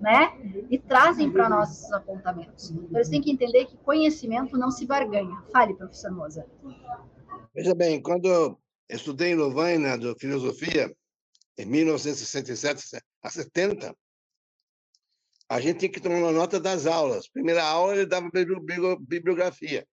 [0.00, 0.32] né?
[0.68, 2.70] E trazem para nós esses apontamentos.
[2.70, 5.42] Então, eles têm que entender que conhecimento não se barganha.
[5.52, 6.46] Fale, professor Moza.
[7.54, 8.56] Veja bem, quando
[8.96, 10.94] estudei em Louvain, de filosofia,
[11.58, 13.94] em 1967 a 70,
[15.48, 17.28] a gente tinha que tomar uma nota das aulas.
[17.28, 18.30] Primeira aula, ele dava
[19.00, 19.86] bibliografia,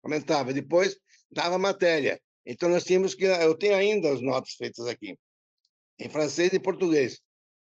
[0.00, 0.52] comentava.
[0.52, 0.96] Depois,
[1.30, 2.20] dava matéria.
[2.46, 3.24] Então, nós tínhamos que.
[3.24, 5.16] Eu tenho ainda as notas feitas aqui,
[5.98, 7.20] em francês e português.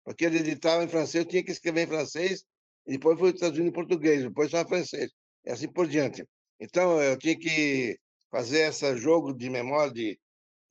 [0.04, 2.44] Porque ele editava em francês, eu tinha que escrever em francês,
[2.88, 5.12] e depois fui traduzindo em português, depois só em francês,
[5.46, 6.26] e assim por diante.
[6.60, 7.98] Então, eu tinha que
[8.32, 10.20] fazer esse jogo de memória, de,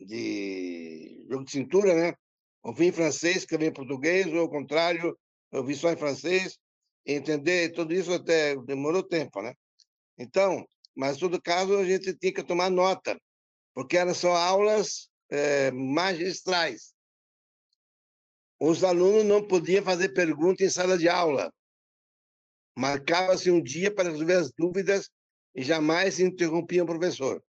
[0.05, 2.15] de jogo de cintura, né?
[2.63, 5.19] Ouvir em francês, escrever em português, ou ao contrário,
[5.53, 6.59] ouvir só em francês,
[7.05, 9.55] entender tudo isso até demorou tempo, né?
[10.19, 13.19] Então, mas, em todo caso, a gente tinha que tomar nota,
[13.75, 16.93] porque eram só aulas é, magistrais.
[18.61, 21.53] Os alunos não podiam fazer pergunta em sala de aula.
[22.77, 25.11] Marcava-se um dia para resolver as dúvidas
[25.55, 27.43] e jamais se interrompia o professor.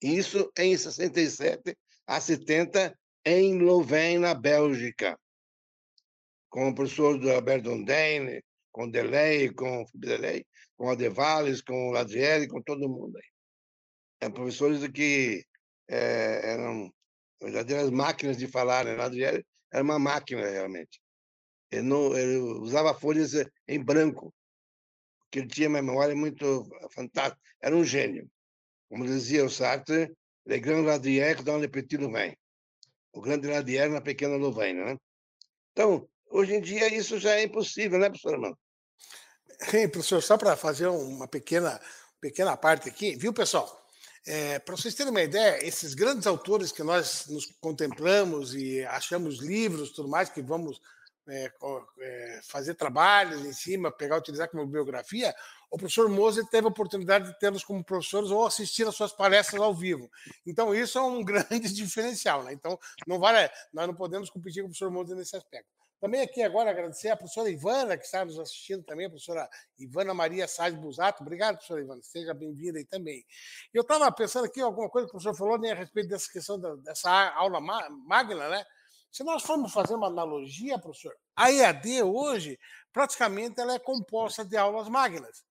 [0.00, 5.18] Isso em 67 a 70, em Louvain, na Bélgica,
[6.48, 12.88] com o professor Alberto Ondaine, com Delay, com Delay, com Adevales, com Ladriele, com todo
[12.88, 13.28] mundo aí.
[14.20, 15.44] É, professores que
[15.88, 16.92] é, eram
[17.40, 18.96] verdadeiras máquinas de falar, né?
[19.72, 21.00] Era uma máquina, realmente.
[21.70, 23.32] Ele, não, ele usava folhas
[23.66, 24.32] em branco,
[25.20, 27.40] porque ele tinha uma memória muito fantástica.
[27.60, 28.30] Era um gênio.
[28.88, 32.32] Como dizia o Sartre, le grand Ladrière dans le petit Louvain.
[33.12, 34.96] O grande Ladrière na pequena Louvain, né?
[35.72, 38.58] Então, hoje em dia, isso já é impossível, né, professor Armando?
[39.60, 41.80] Sim, professor, só para fazer uma pequena,
[42.20, 43.86] pequena parte aqui, viu, pessoal?
[44.26, 49.38] É, para vocês terem uma ideia, esses grandes autores que nós nos contemplamos e achamos
[49.40, 50.80] livros, tudo mais, que vamos
[51.28, 51.50] é,
[52.00, 55.34] é, fazer trabalhos em cima, pegar, utilizar como biografia,
[55.70, 59.60] o professor Moser teve a oportunidade de tê-los como professores ou assistir às suas palestras
[59.60, 60.10] ao vivo.
[60.46, 62.42] Então, isso é um grande diferencial.
[62.42, 62.52] Né?
[62.52, 65.68] Então, não vale, nós não podemos competir com o professor Moser nesse aspecto.
[66.00, 70.14] Também aqui agora agradecer a professora Ivana, que está nos assistindo também, a professora Ivana
[70.14, 71.22] Maria Sá Busato.
[71.22, 72.00] Obrigado, professora Ivana.
[72.04, 73.24] Seja bem-vinda aí também.
[73.74, 76.58] Eu estava pensando aqui alguma coisa que o professor falou né, a respeito dessa questão
[76.58, 78.64] da, dessa aula magna, né?
[79.10, 82.60] Se nós formos fazer uma analogia, professor, a EAD hoje,
[82.92, 85.44] praticamente, ela é composta de aulas magnas,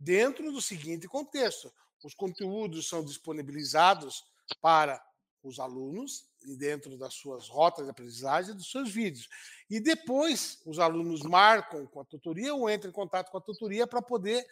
[0.00, 1.70] dentro do seguinte contexto:
[2.02, 4.24] os conteúdos são disponibilizados
[4.60, 5.00] para
[5.42, 6.26] os alunos
[6.58, 9.28] dentro das suas rotas de aprendizagem dos seus vídeos.
[9.68, 13.86] E depois os alunos marcam com a tutoria ou entram em contato com a tutoria
[13.86, 14.46] para poder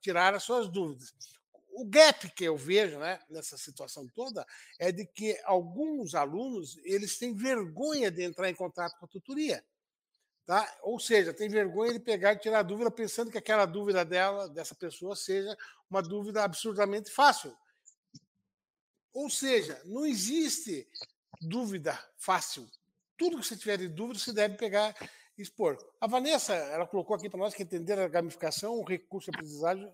[0.00, 1.14] tirar as suas dúvidas.
[1.76, 4.46] O gap que eu vejo né, nessa situação toda
[4.78, 9.64] é de que alguns alunos eles têm vergonha de entrar em contato com a tutoria.
[10.46, 10.78] Tá?
[10.82, 14.74] Ou seja, tem vergonha de pegar e tirar dúvida pensando que aquela dúvida dela, dessa
[14.74, 15.56] pessoa, seja
[15.88, 17.56] uma dúvida absurdamente fácil.
[19.12, 20.86] Ou seja, não existe
[21.40, 22.68] dúvida fácil.
[23.16, 24.94] Tudo que você tiver de dúvida, você deve pegar
[25.38, 25.78] e expor.
[26.00, 29.90] A Vanessa, ela colocou aqui para nós que entender a gamificação, o recurso de aprendizagem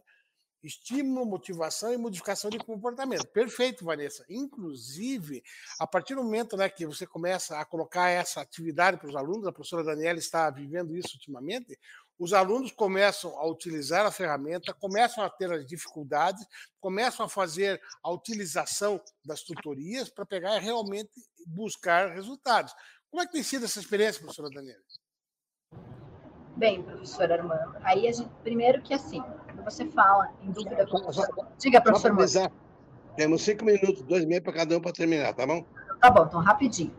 [0.62, 3.26] estímulo, motivação e modificação de comportamento.
[3.28, 4.24] Perfeito, Vanessa.
[4.28, 5.42] Inclusive,
[5.78, 9.46] a partir do momento né, que você começa a colocar essa atividade para os alunos,
[9.46, 11.78] a professora Daniela está vivendo isso ultimamente,
[12.18, 16.46] os alunos começam a utilizar a ferramenta, começam a ter as dificuldades,
[16.78, 21.12] começam a fazer a utilização das tutorias para pegar e realmente
[21.46, 22.74] buscar resultados.
[23.10, 24.82] Como é que tem sido essa experiência, professora Daniela?
[26.56, 29.22] Bem, professor Armando, aí gente, primeiro que assim,
[29.60, 30.86] você fala em dúvida
[31.58, 32.52] Diga, professor Armando.
[33.16, 35.64] Temos cinco minutos, dois meses para cada um para terminar, tá bom?
[36.00, 36.92] Tá bom, então rapidinho.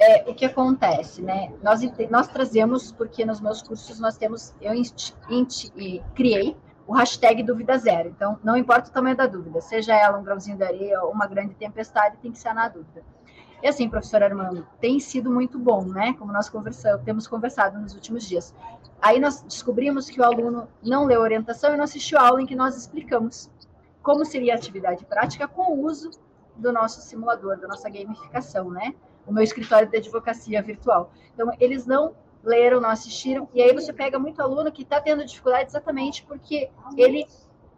[0.00, 1.52] É, o que acontece, né?
[1.62, 6.56] Nós, nós trazemos, porque nos meus cursos nós temos, eu inti, inti, criei
[6.86, 8.08] o hashtag dúvida zero.
[8.08, 11.26] Então, não importa o tamanho da dúvida, seja ela um grãozinho de areia ou uma
[11.26, 13.02] grande tempestade, tem que ser na dúvida.
[13.62, 16.14] E assim, professor Armando, tem sido muito bom, né?
[16.18, 18.52] Como nós conversamos, temos conversado nos últimos dias.
[19.02, 22.40] Aí nós descobrimos que o aluno não leu a orientação e não assistiu a aula
[22.40, 23.50] em que nós explicamos
[24.00, 26.10] como seria a atividade prática com o uso
[26.56, 28.94] do nosso simulador, da nossa gamificação, né?
[29.26, 31.10] O meu escritório de advocacia virtual.
[31.34, 35.24] Então, eles não leram, não assistiram, e aí você pega muito aluno que está tendo
[35.24, 37.26] dificuldade exatamente porque ele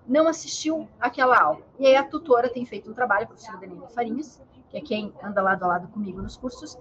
[0.07, 1.62] não assistiu aquela aula.
[1.79, 5.12] E aí a tutora tem feito um trabalho, a professora Danilo Farinhas, que é quem
[5.22, 6.79] anda lado a lado comigo nos cursos,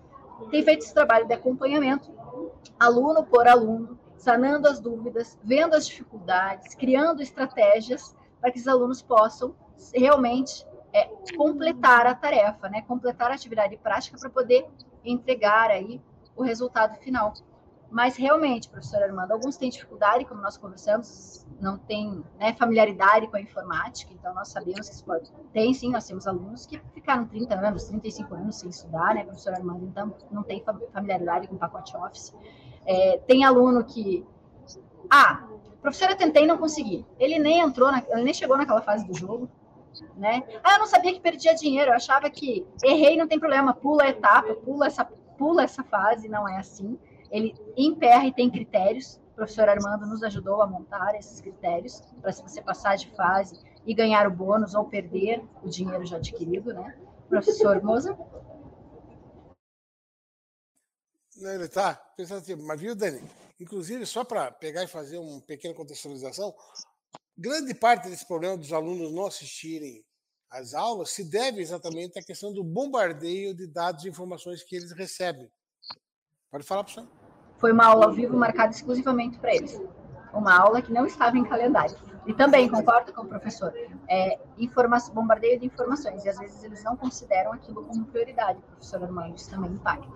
[0.50, 2.12] tem feito esse trabalho de acompanhamento,
[2.80, 9.02] aluno por aluno, sanando as dúvidas, vendo as dificuldades, criando estratégias para que os alunos
[9.02, 9.54] possam
[9.94, 12.82] realmente é, completar a tarefa, né?
[12.84, 14.66] completar a atividade prática para poder
[15.04, 16.02] entregar aí
[16.38, 17.34] o resultado final.
[17.92, 23.36] Mas realmente, professor Armando, alguns têm dificuldade, como nós conversamos, não têm né, familiaridade com
[23.36, 25.30] a informática, então nós sabemos que isso pode.
[25.52, 29.54] Tem sim, nós temos alunos que ficaram 30 anos, 35 anos sem estudar, né, professor
[29.54, 30.64] Armando, então não tem
[30.94, 32.34] familiaridade com o pacote Office.
[32.86, 34.26] É, tem aluno que.
[35.10, 35.48] Ah,
[35.82, 37.06] professora, tentei e não consegui.
[37.20, 39.50] Ele nem entrou, na, ele nem chegou naquela fase do jogo.
[40.18, 40.44] Né?
[40.64, 44.06] Ah, eu não sabia que perdia dinheiro, eu achava que errei, não tem problema, pula
[44.06, 45.06] a etapa, pula essa,
[45.38, 46.98] pula essa fase, não é assim.
[47.30, 49.20] Ele emperra e tem critérios.
[49.34, 53.60] O professor Armando nos ajudou a montar esses critérios para se você passar de fase
[53.86, 56.96] e ganhar o bônus ou perder o dinheiro já adquirido, né?
[57.30, 58.18] Professor Moza?
[61.38, 63.22] Ele está pensando assim, mas viu, Dani?
[63.60, 66.54] Inclusive, só para pegar e fazer uma pequena contextualização,
[67.38, 70.04] grande parte desse problema dos alunos não assistirem
[70.50, 74.92] às aulas se deve exatamente à questão do bombardeio de dados e informações que eles
[74.92, 75.50] recebem.
[76.52, 77.08] Pode falar, professor
[77.64, 79.82] foi uma aula ao vivo marcada exclusivamente para eles.
[80.34, 81.96] Uma aula que não estava em calendário.
[82.28, 83.74] E também, concordo com o professor,
[84.10, 84.38] é,
[85.14, 86.26] bombardeio de informações.
[86.26, 89.38] E às vezes eles não consideram aquilo como prioridade, professor Armando.
[89.38, 90.12] Isso também impacta.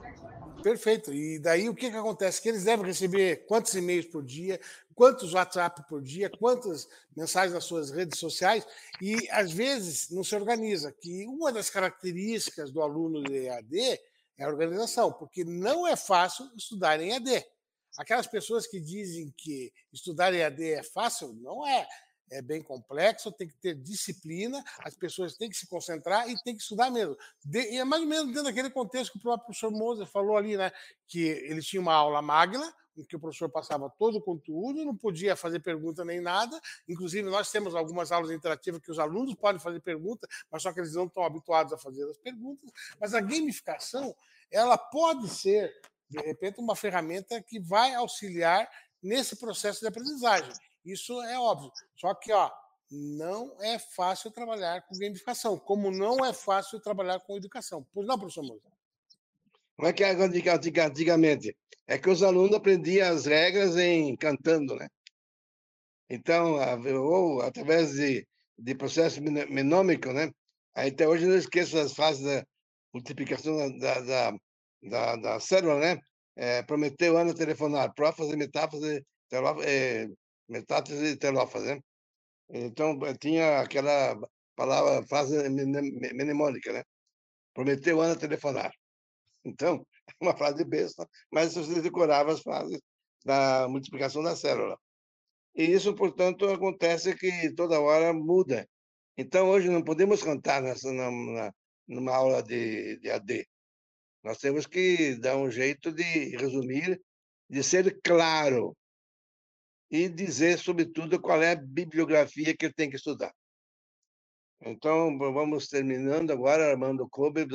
[0.61, 1.13] Perfeito.
[1.13, 2.41] E daí o que, que acontece?
[2.41, 4.59] Que eles devem receber quantos e-mails por dia,
[4.95, 8.65] quantos WhatsApp por dia, quantas mensagens nas suas redes sociais,
[9.01, 10.91] e às vezes não se organiza.
[10.91, 13.99] Que uma das características do aluno de EAD
[14.37, 17.45] é a organização, porque não é fácil estudar em AD.
[17.97, 21.87] Aquelas pessoas que dizem que estudar em AD é fácil, não é.
[22.29, 26.55] É bem complexo, tem que ter disciplina, as pessoas têm que se concentrar e têm
[26.55, 27.17] que estudar mesmo.
[27.43, 30.35] De, e é mais ou menos dentro daquele contexto que o próprio professor Moser falou
[30.35, 30.71] ali, né?
[31.07, 34.95] Que ele tinha uma aula magna, em que o professor passava todo o conteúdo, não
[34.95, 36.59] podia fazer pergunta nem nada.
[36.87, 40.79] Inclusive, nós temos algumas aulas interativas que os alunos podem fazer pergunta, mas só que
[40.79, 42.69] eles não estão habituados a fazer as perguntas.
[42.99, 44.15] Mas a gamificação,
[44.51, 45.73] ela pode ser,
[46.09, 48.69] de repente, uma ferramenta que vai auxiliar
[49.01, 50.51] nesse processo de aprendizagem.
[50.87, 51.69] Isso é óbvio.
[51.97, 52.49] Só que, ó,
[52.89, 57.85] não é fácil trabalhar com gamificação, como não é fácil trabalhar com educação.
[57.93, 58.61] Pois não, professor Moura?
[59.75, 60.25] Como é que era
[60.85, 61.55] antigamente?
[61.85, 64.87] É que os alunos aprendiam as regras em cantando, né?
[66.09, 66.55] Então,
[67.03, 68.25] ou através de,
[68.57, 70.31] de processo menômico, né?
[70.73, 72.45] Até hoje não esqueço as fases da
[72.93, 74.31] multiplicação da, da,
[74.83, 75.99] da, da célula, né?
[76.35, 79.05] É, prometeu Ana telefonar, prófase, metáfase,
[79.63, 80.07] é,
[80.47, 81.81] metáfase e telófase, né?
[82.49, 84.17] Então, tinha aquela
[84.55, 86.83] palavra, frase mnemônica, né?
[87.53, 88.71] Prometeu Ana telefonar.
[89.43, 89.85] Então,
[90.21, 92.79] uma frase besta, mas você decorava as frases
[93.25, 94.77] da multiplicação da célula.
[95.55, 98.67] E isso, portanto, acontece que toda hora muda.
[99.17, 101.53] Então, hoje não podemos cantar nessa, numa,
[101.87, 103.47] numa aula de, de AD.
[104.23, 107.01] Nós temos que dar um jeito de resumir,
[107.49, 108.75] de ser claro
[109.89, 113.33] e dizer, sobretudo, qual é a bibliografia que ele tem que estudar.
[114.61, 117.45] Então, vamos terminando agora, Armando Kobe,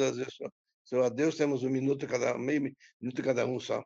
[0.84, 3.84] seu adeus, temos um minuto cada meio minuto cada um só.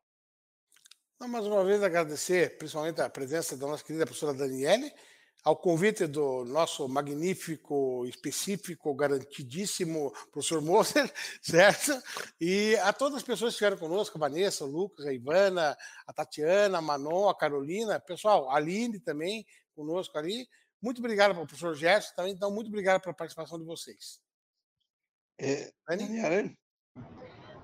[1.19, 4.93] Não, mais uma vez agradecer, principalmente a presença da nossa querida professora Daniele,
[5.47, 11.09] ao convite do nosso magnífico, específico, garantidíssimo professor Moser,
[11.41, 11.93] certo?
[12.41, 16.13] E a todas as pessoas que estiveram conosco, a Vanessa, o Lucas, a Ivana, a
[16.13, 20.49] Tatiana, a Manon, a Carolina, pessoal, a Aline também conosco ali.
[20.83, 24.21] Muito obrigado ao professor Gerson também, então muito obrigado pela participação de vocês.
[25.39, 26.51] É, Daniela?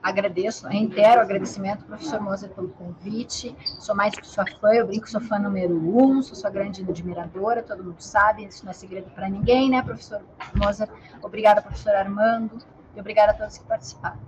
[0.03, 3.55] Agradeço, reitero o agradecimento, professor Moser, pelo convite.
[3.79, 7.63] Sou mais que sua fã, eu brinco, sou fã número um, sou sua grande admiradora,
[7.63, 10.21] todo mundo sabe, isso não é segredo para ninguém, né, professor
[10.57, 10.89] Moser?
[11.23, 12.59] Obrigada, professor Armando,
[12.97, 14.21] e obrigada a todos que participaram.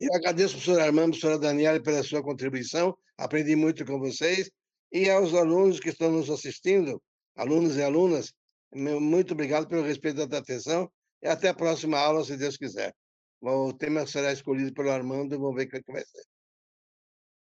[0.00, 4.48] Eu agradeço, professor Armando, professora Daniela, pela sua contribuição, aprendi muito com vocês,
[4.92, 7.02] e aos alunos que estão nos assistindo,
[7.36, 8.32] alunos e alunas,
[8.72, 10.88] muito obrigado pelo respeito da atenção,
[11.20, 12.94] e até a próxima aula, se Deus quiser.
[13.40, 16.24] O tema será escolhido pelo Armando e vamos ver o que vai ser.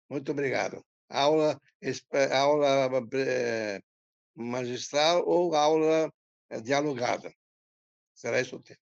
[0.09, 0.85] Muito obrigado.
[1.09, 1.61] Aula,
[2.33, 3.81] aula é,
[4.35, 6.13] magistral ou aula
[6.51, 7.33] é, dialogada.
[8.15, 8.79] Será isso o tema.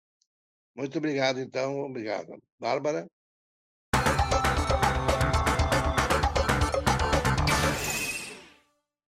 [0.74, 1.80] Muito obrigado, então.
[1.80, 2.42] Obrigado.
[2.58, 3.06] Bárbara?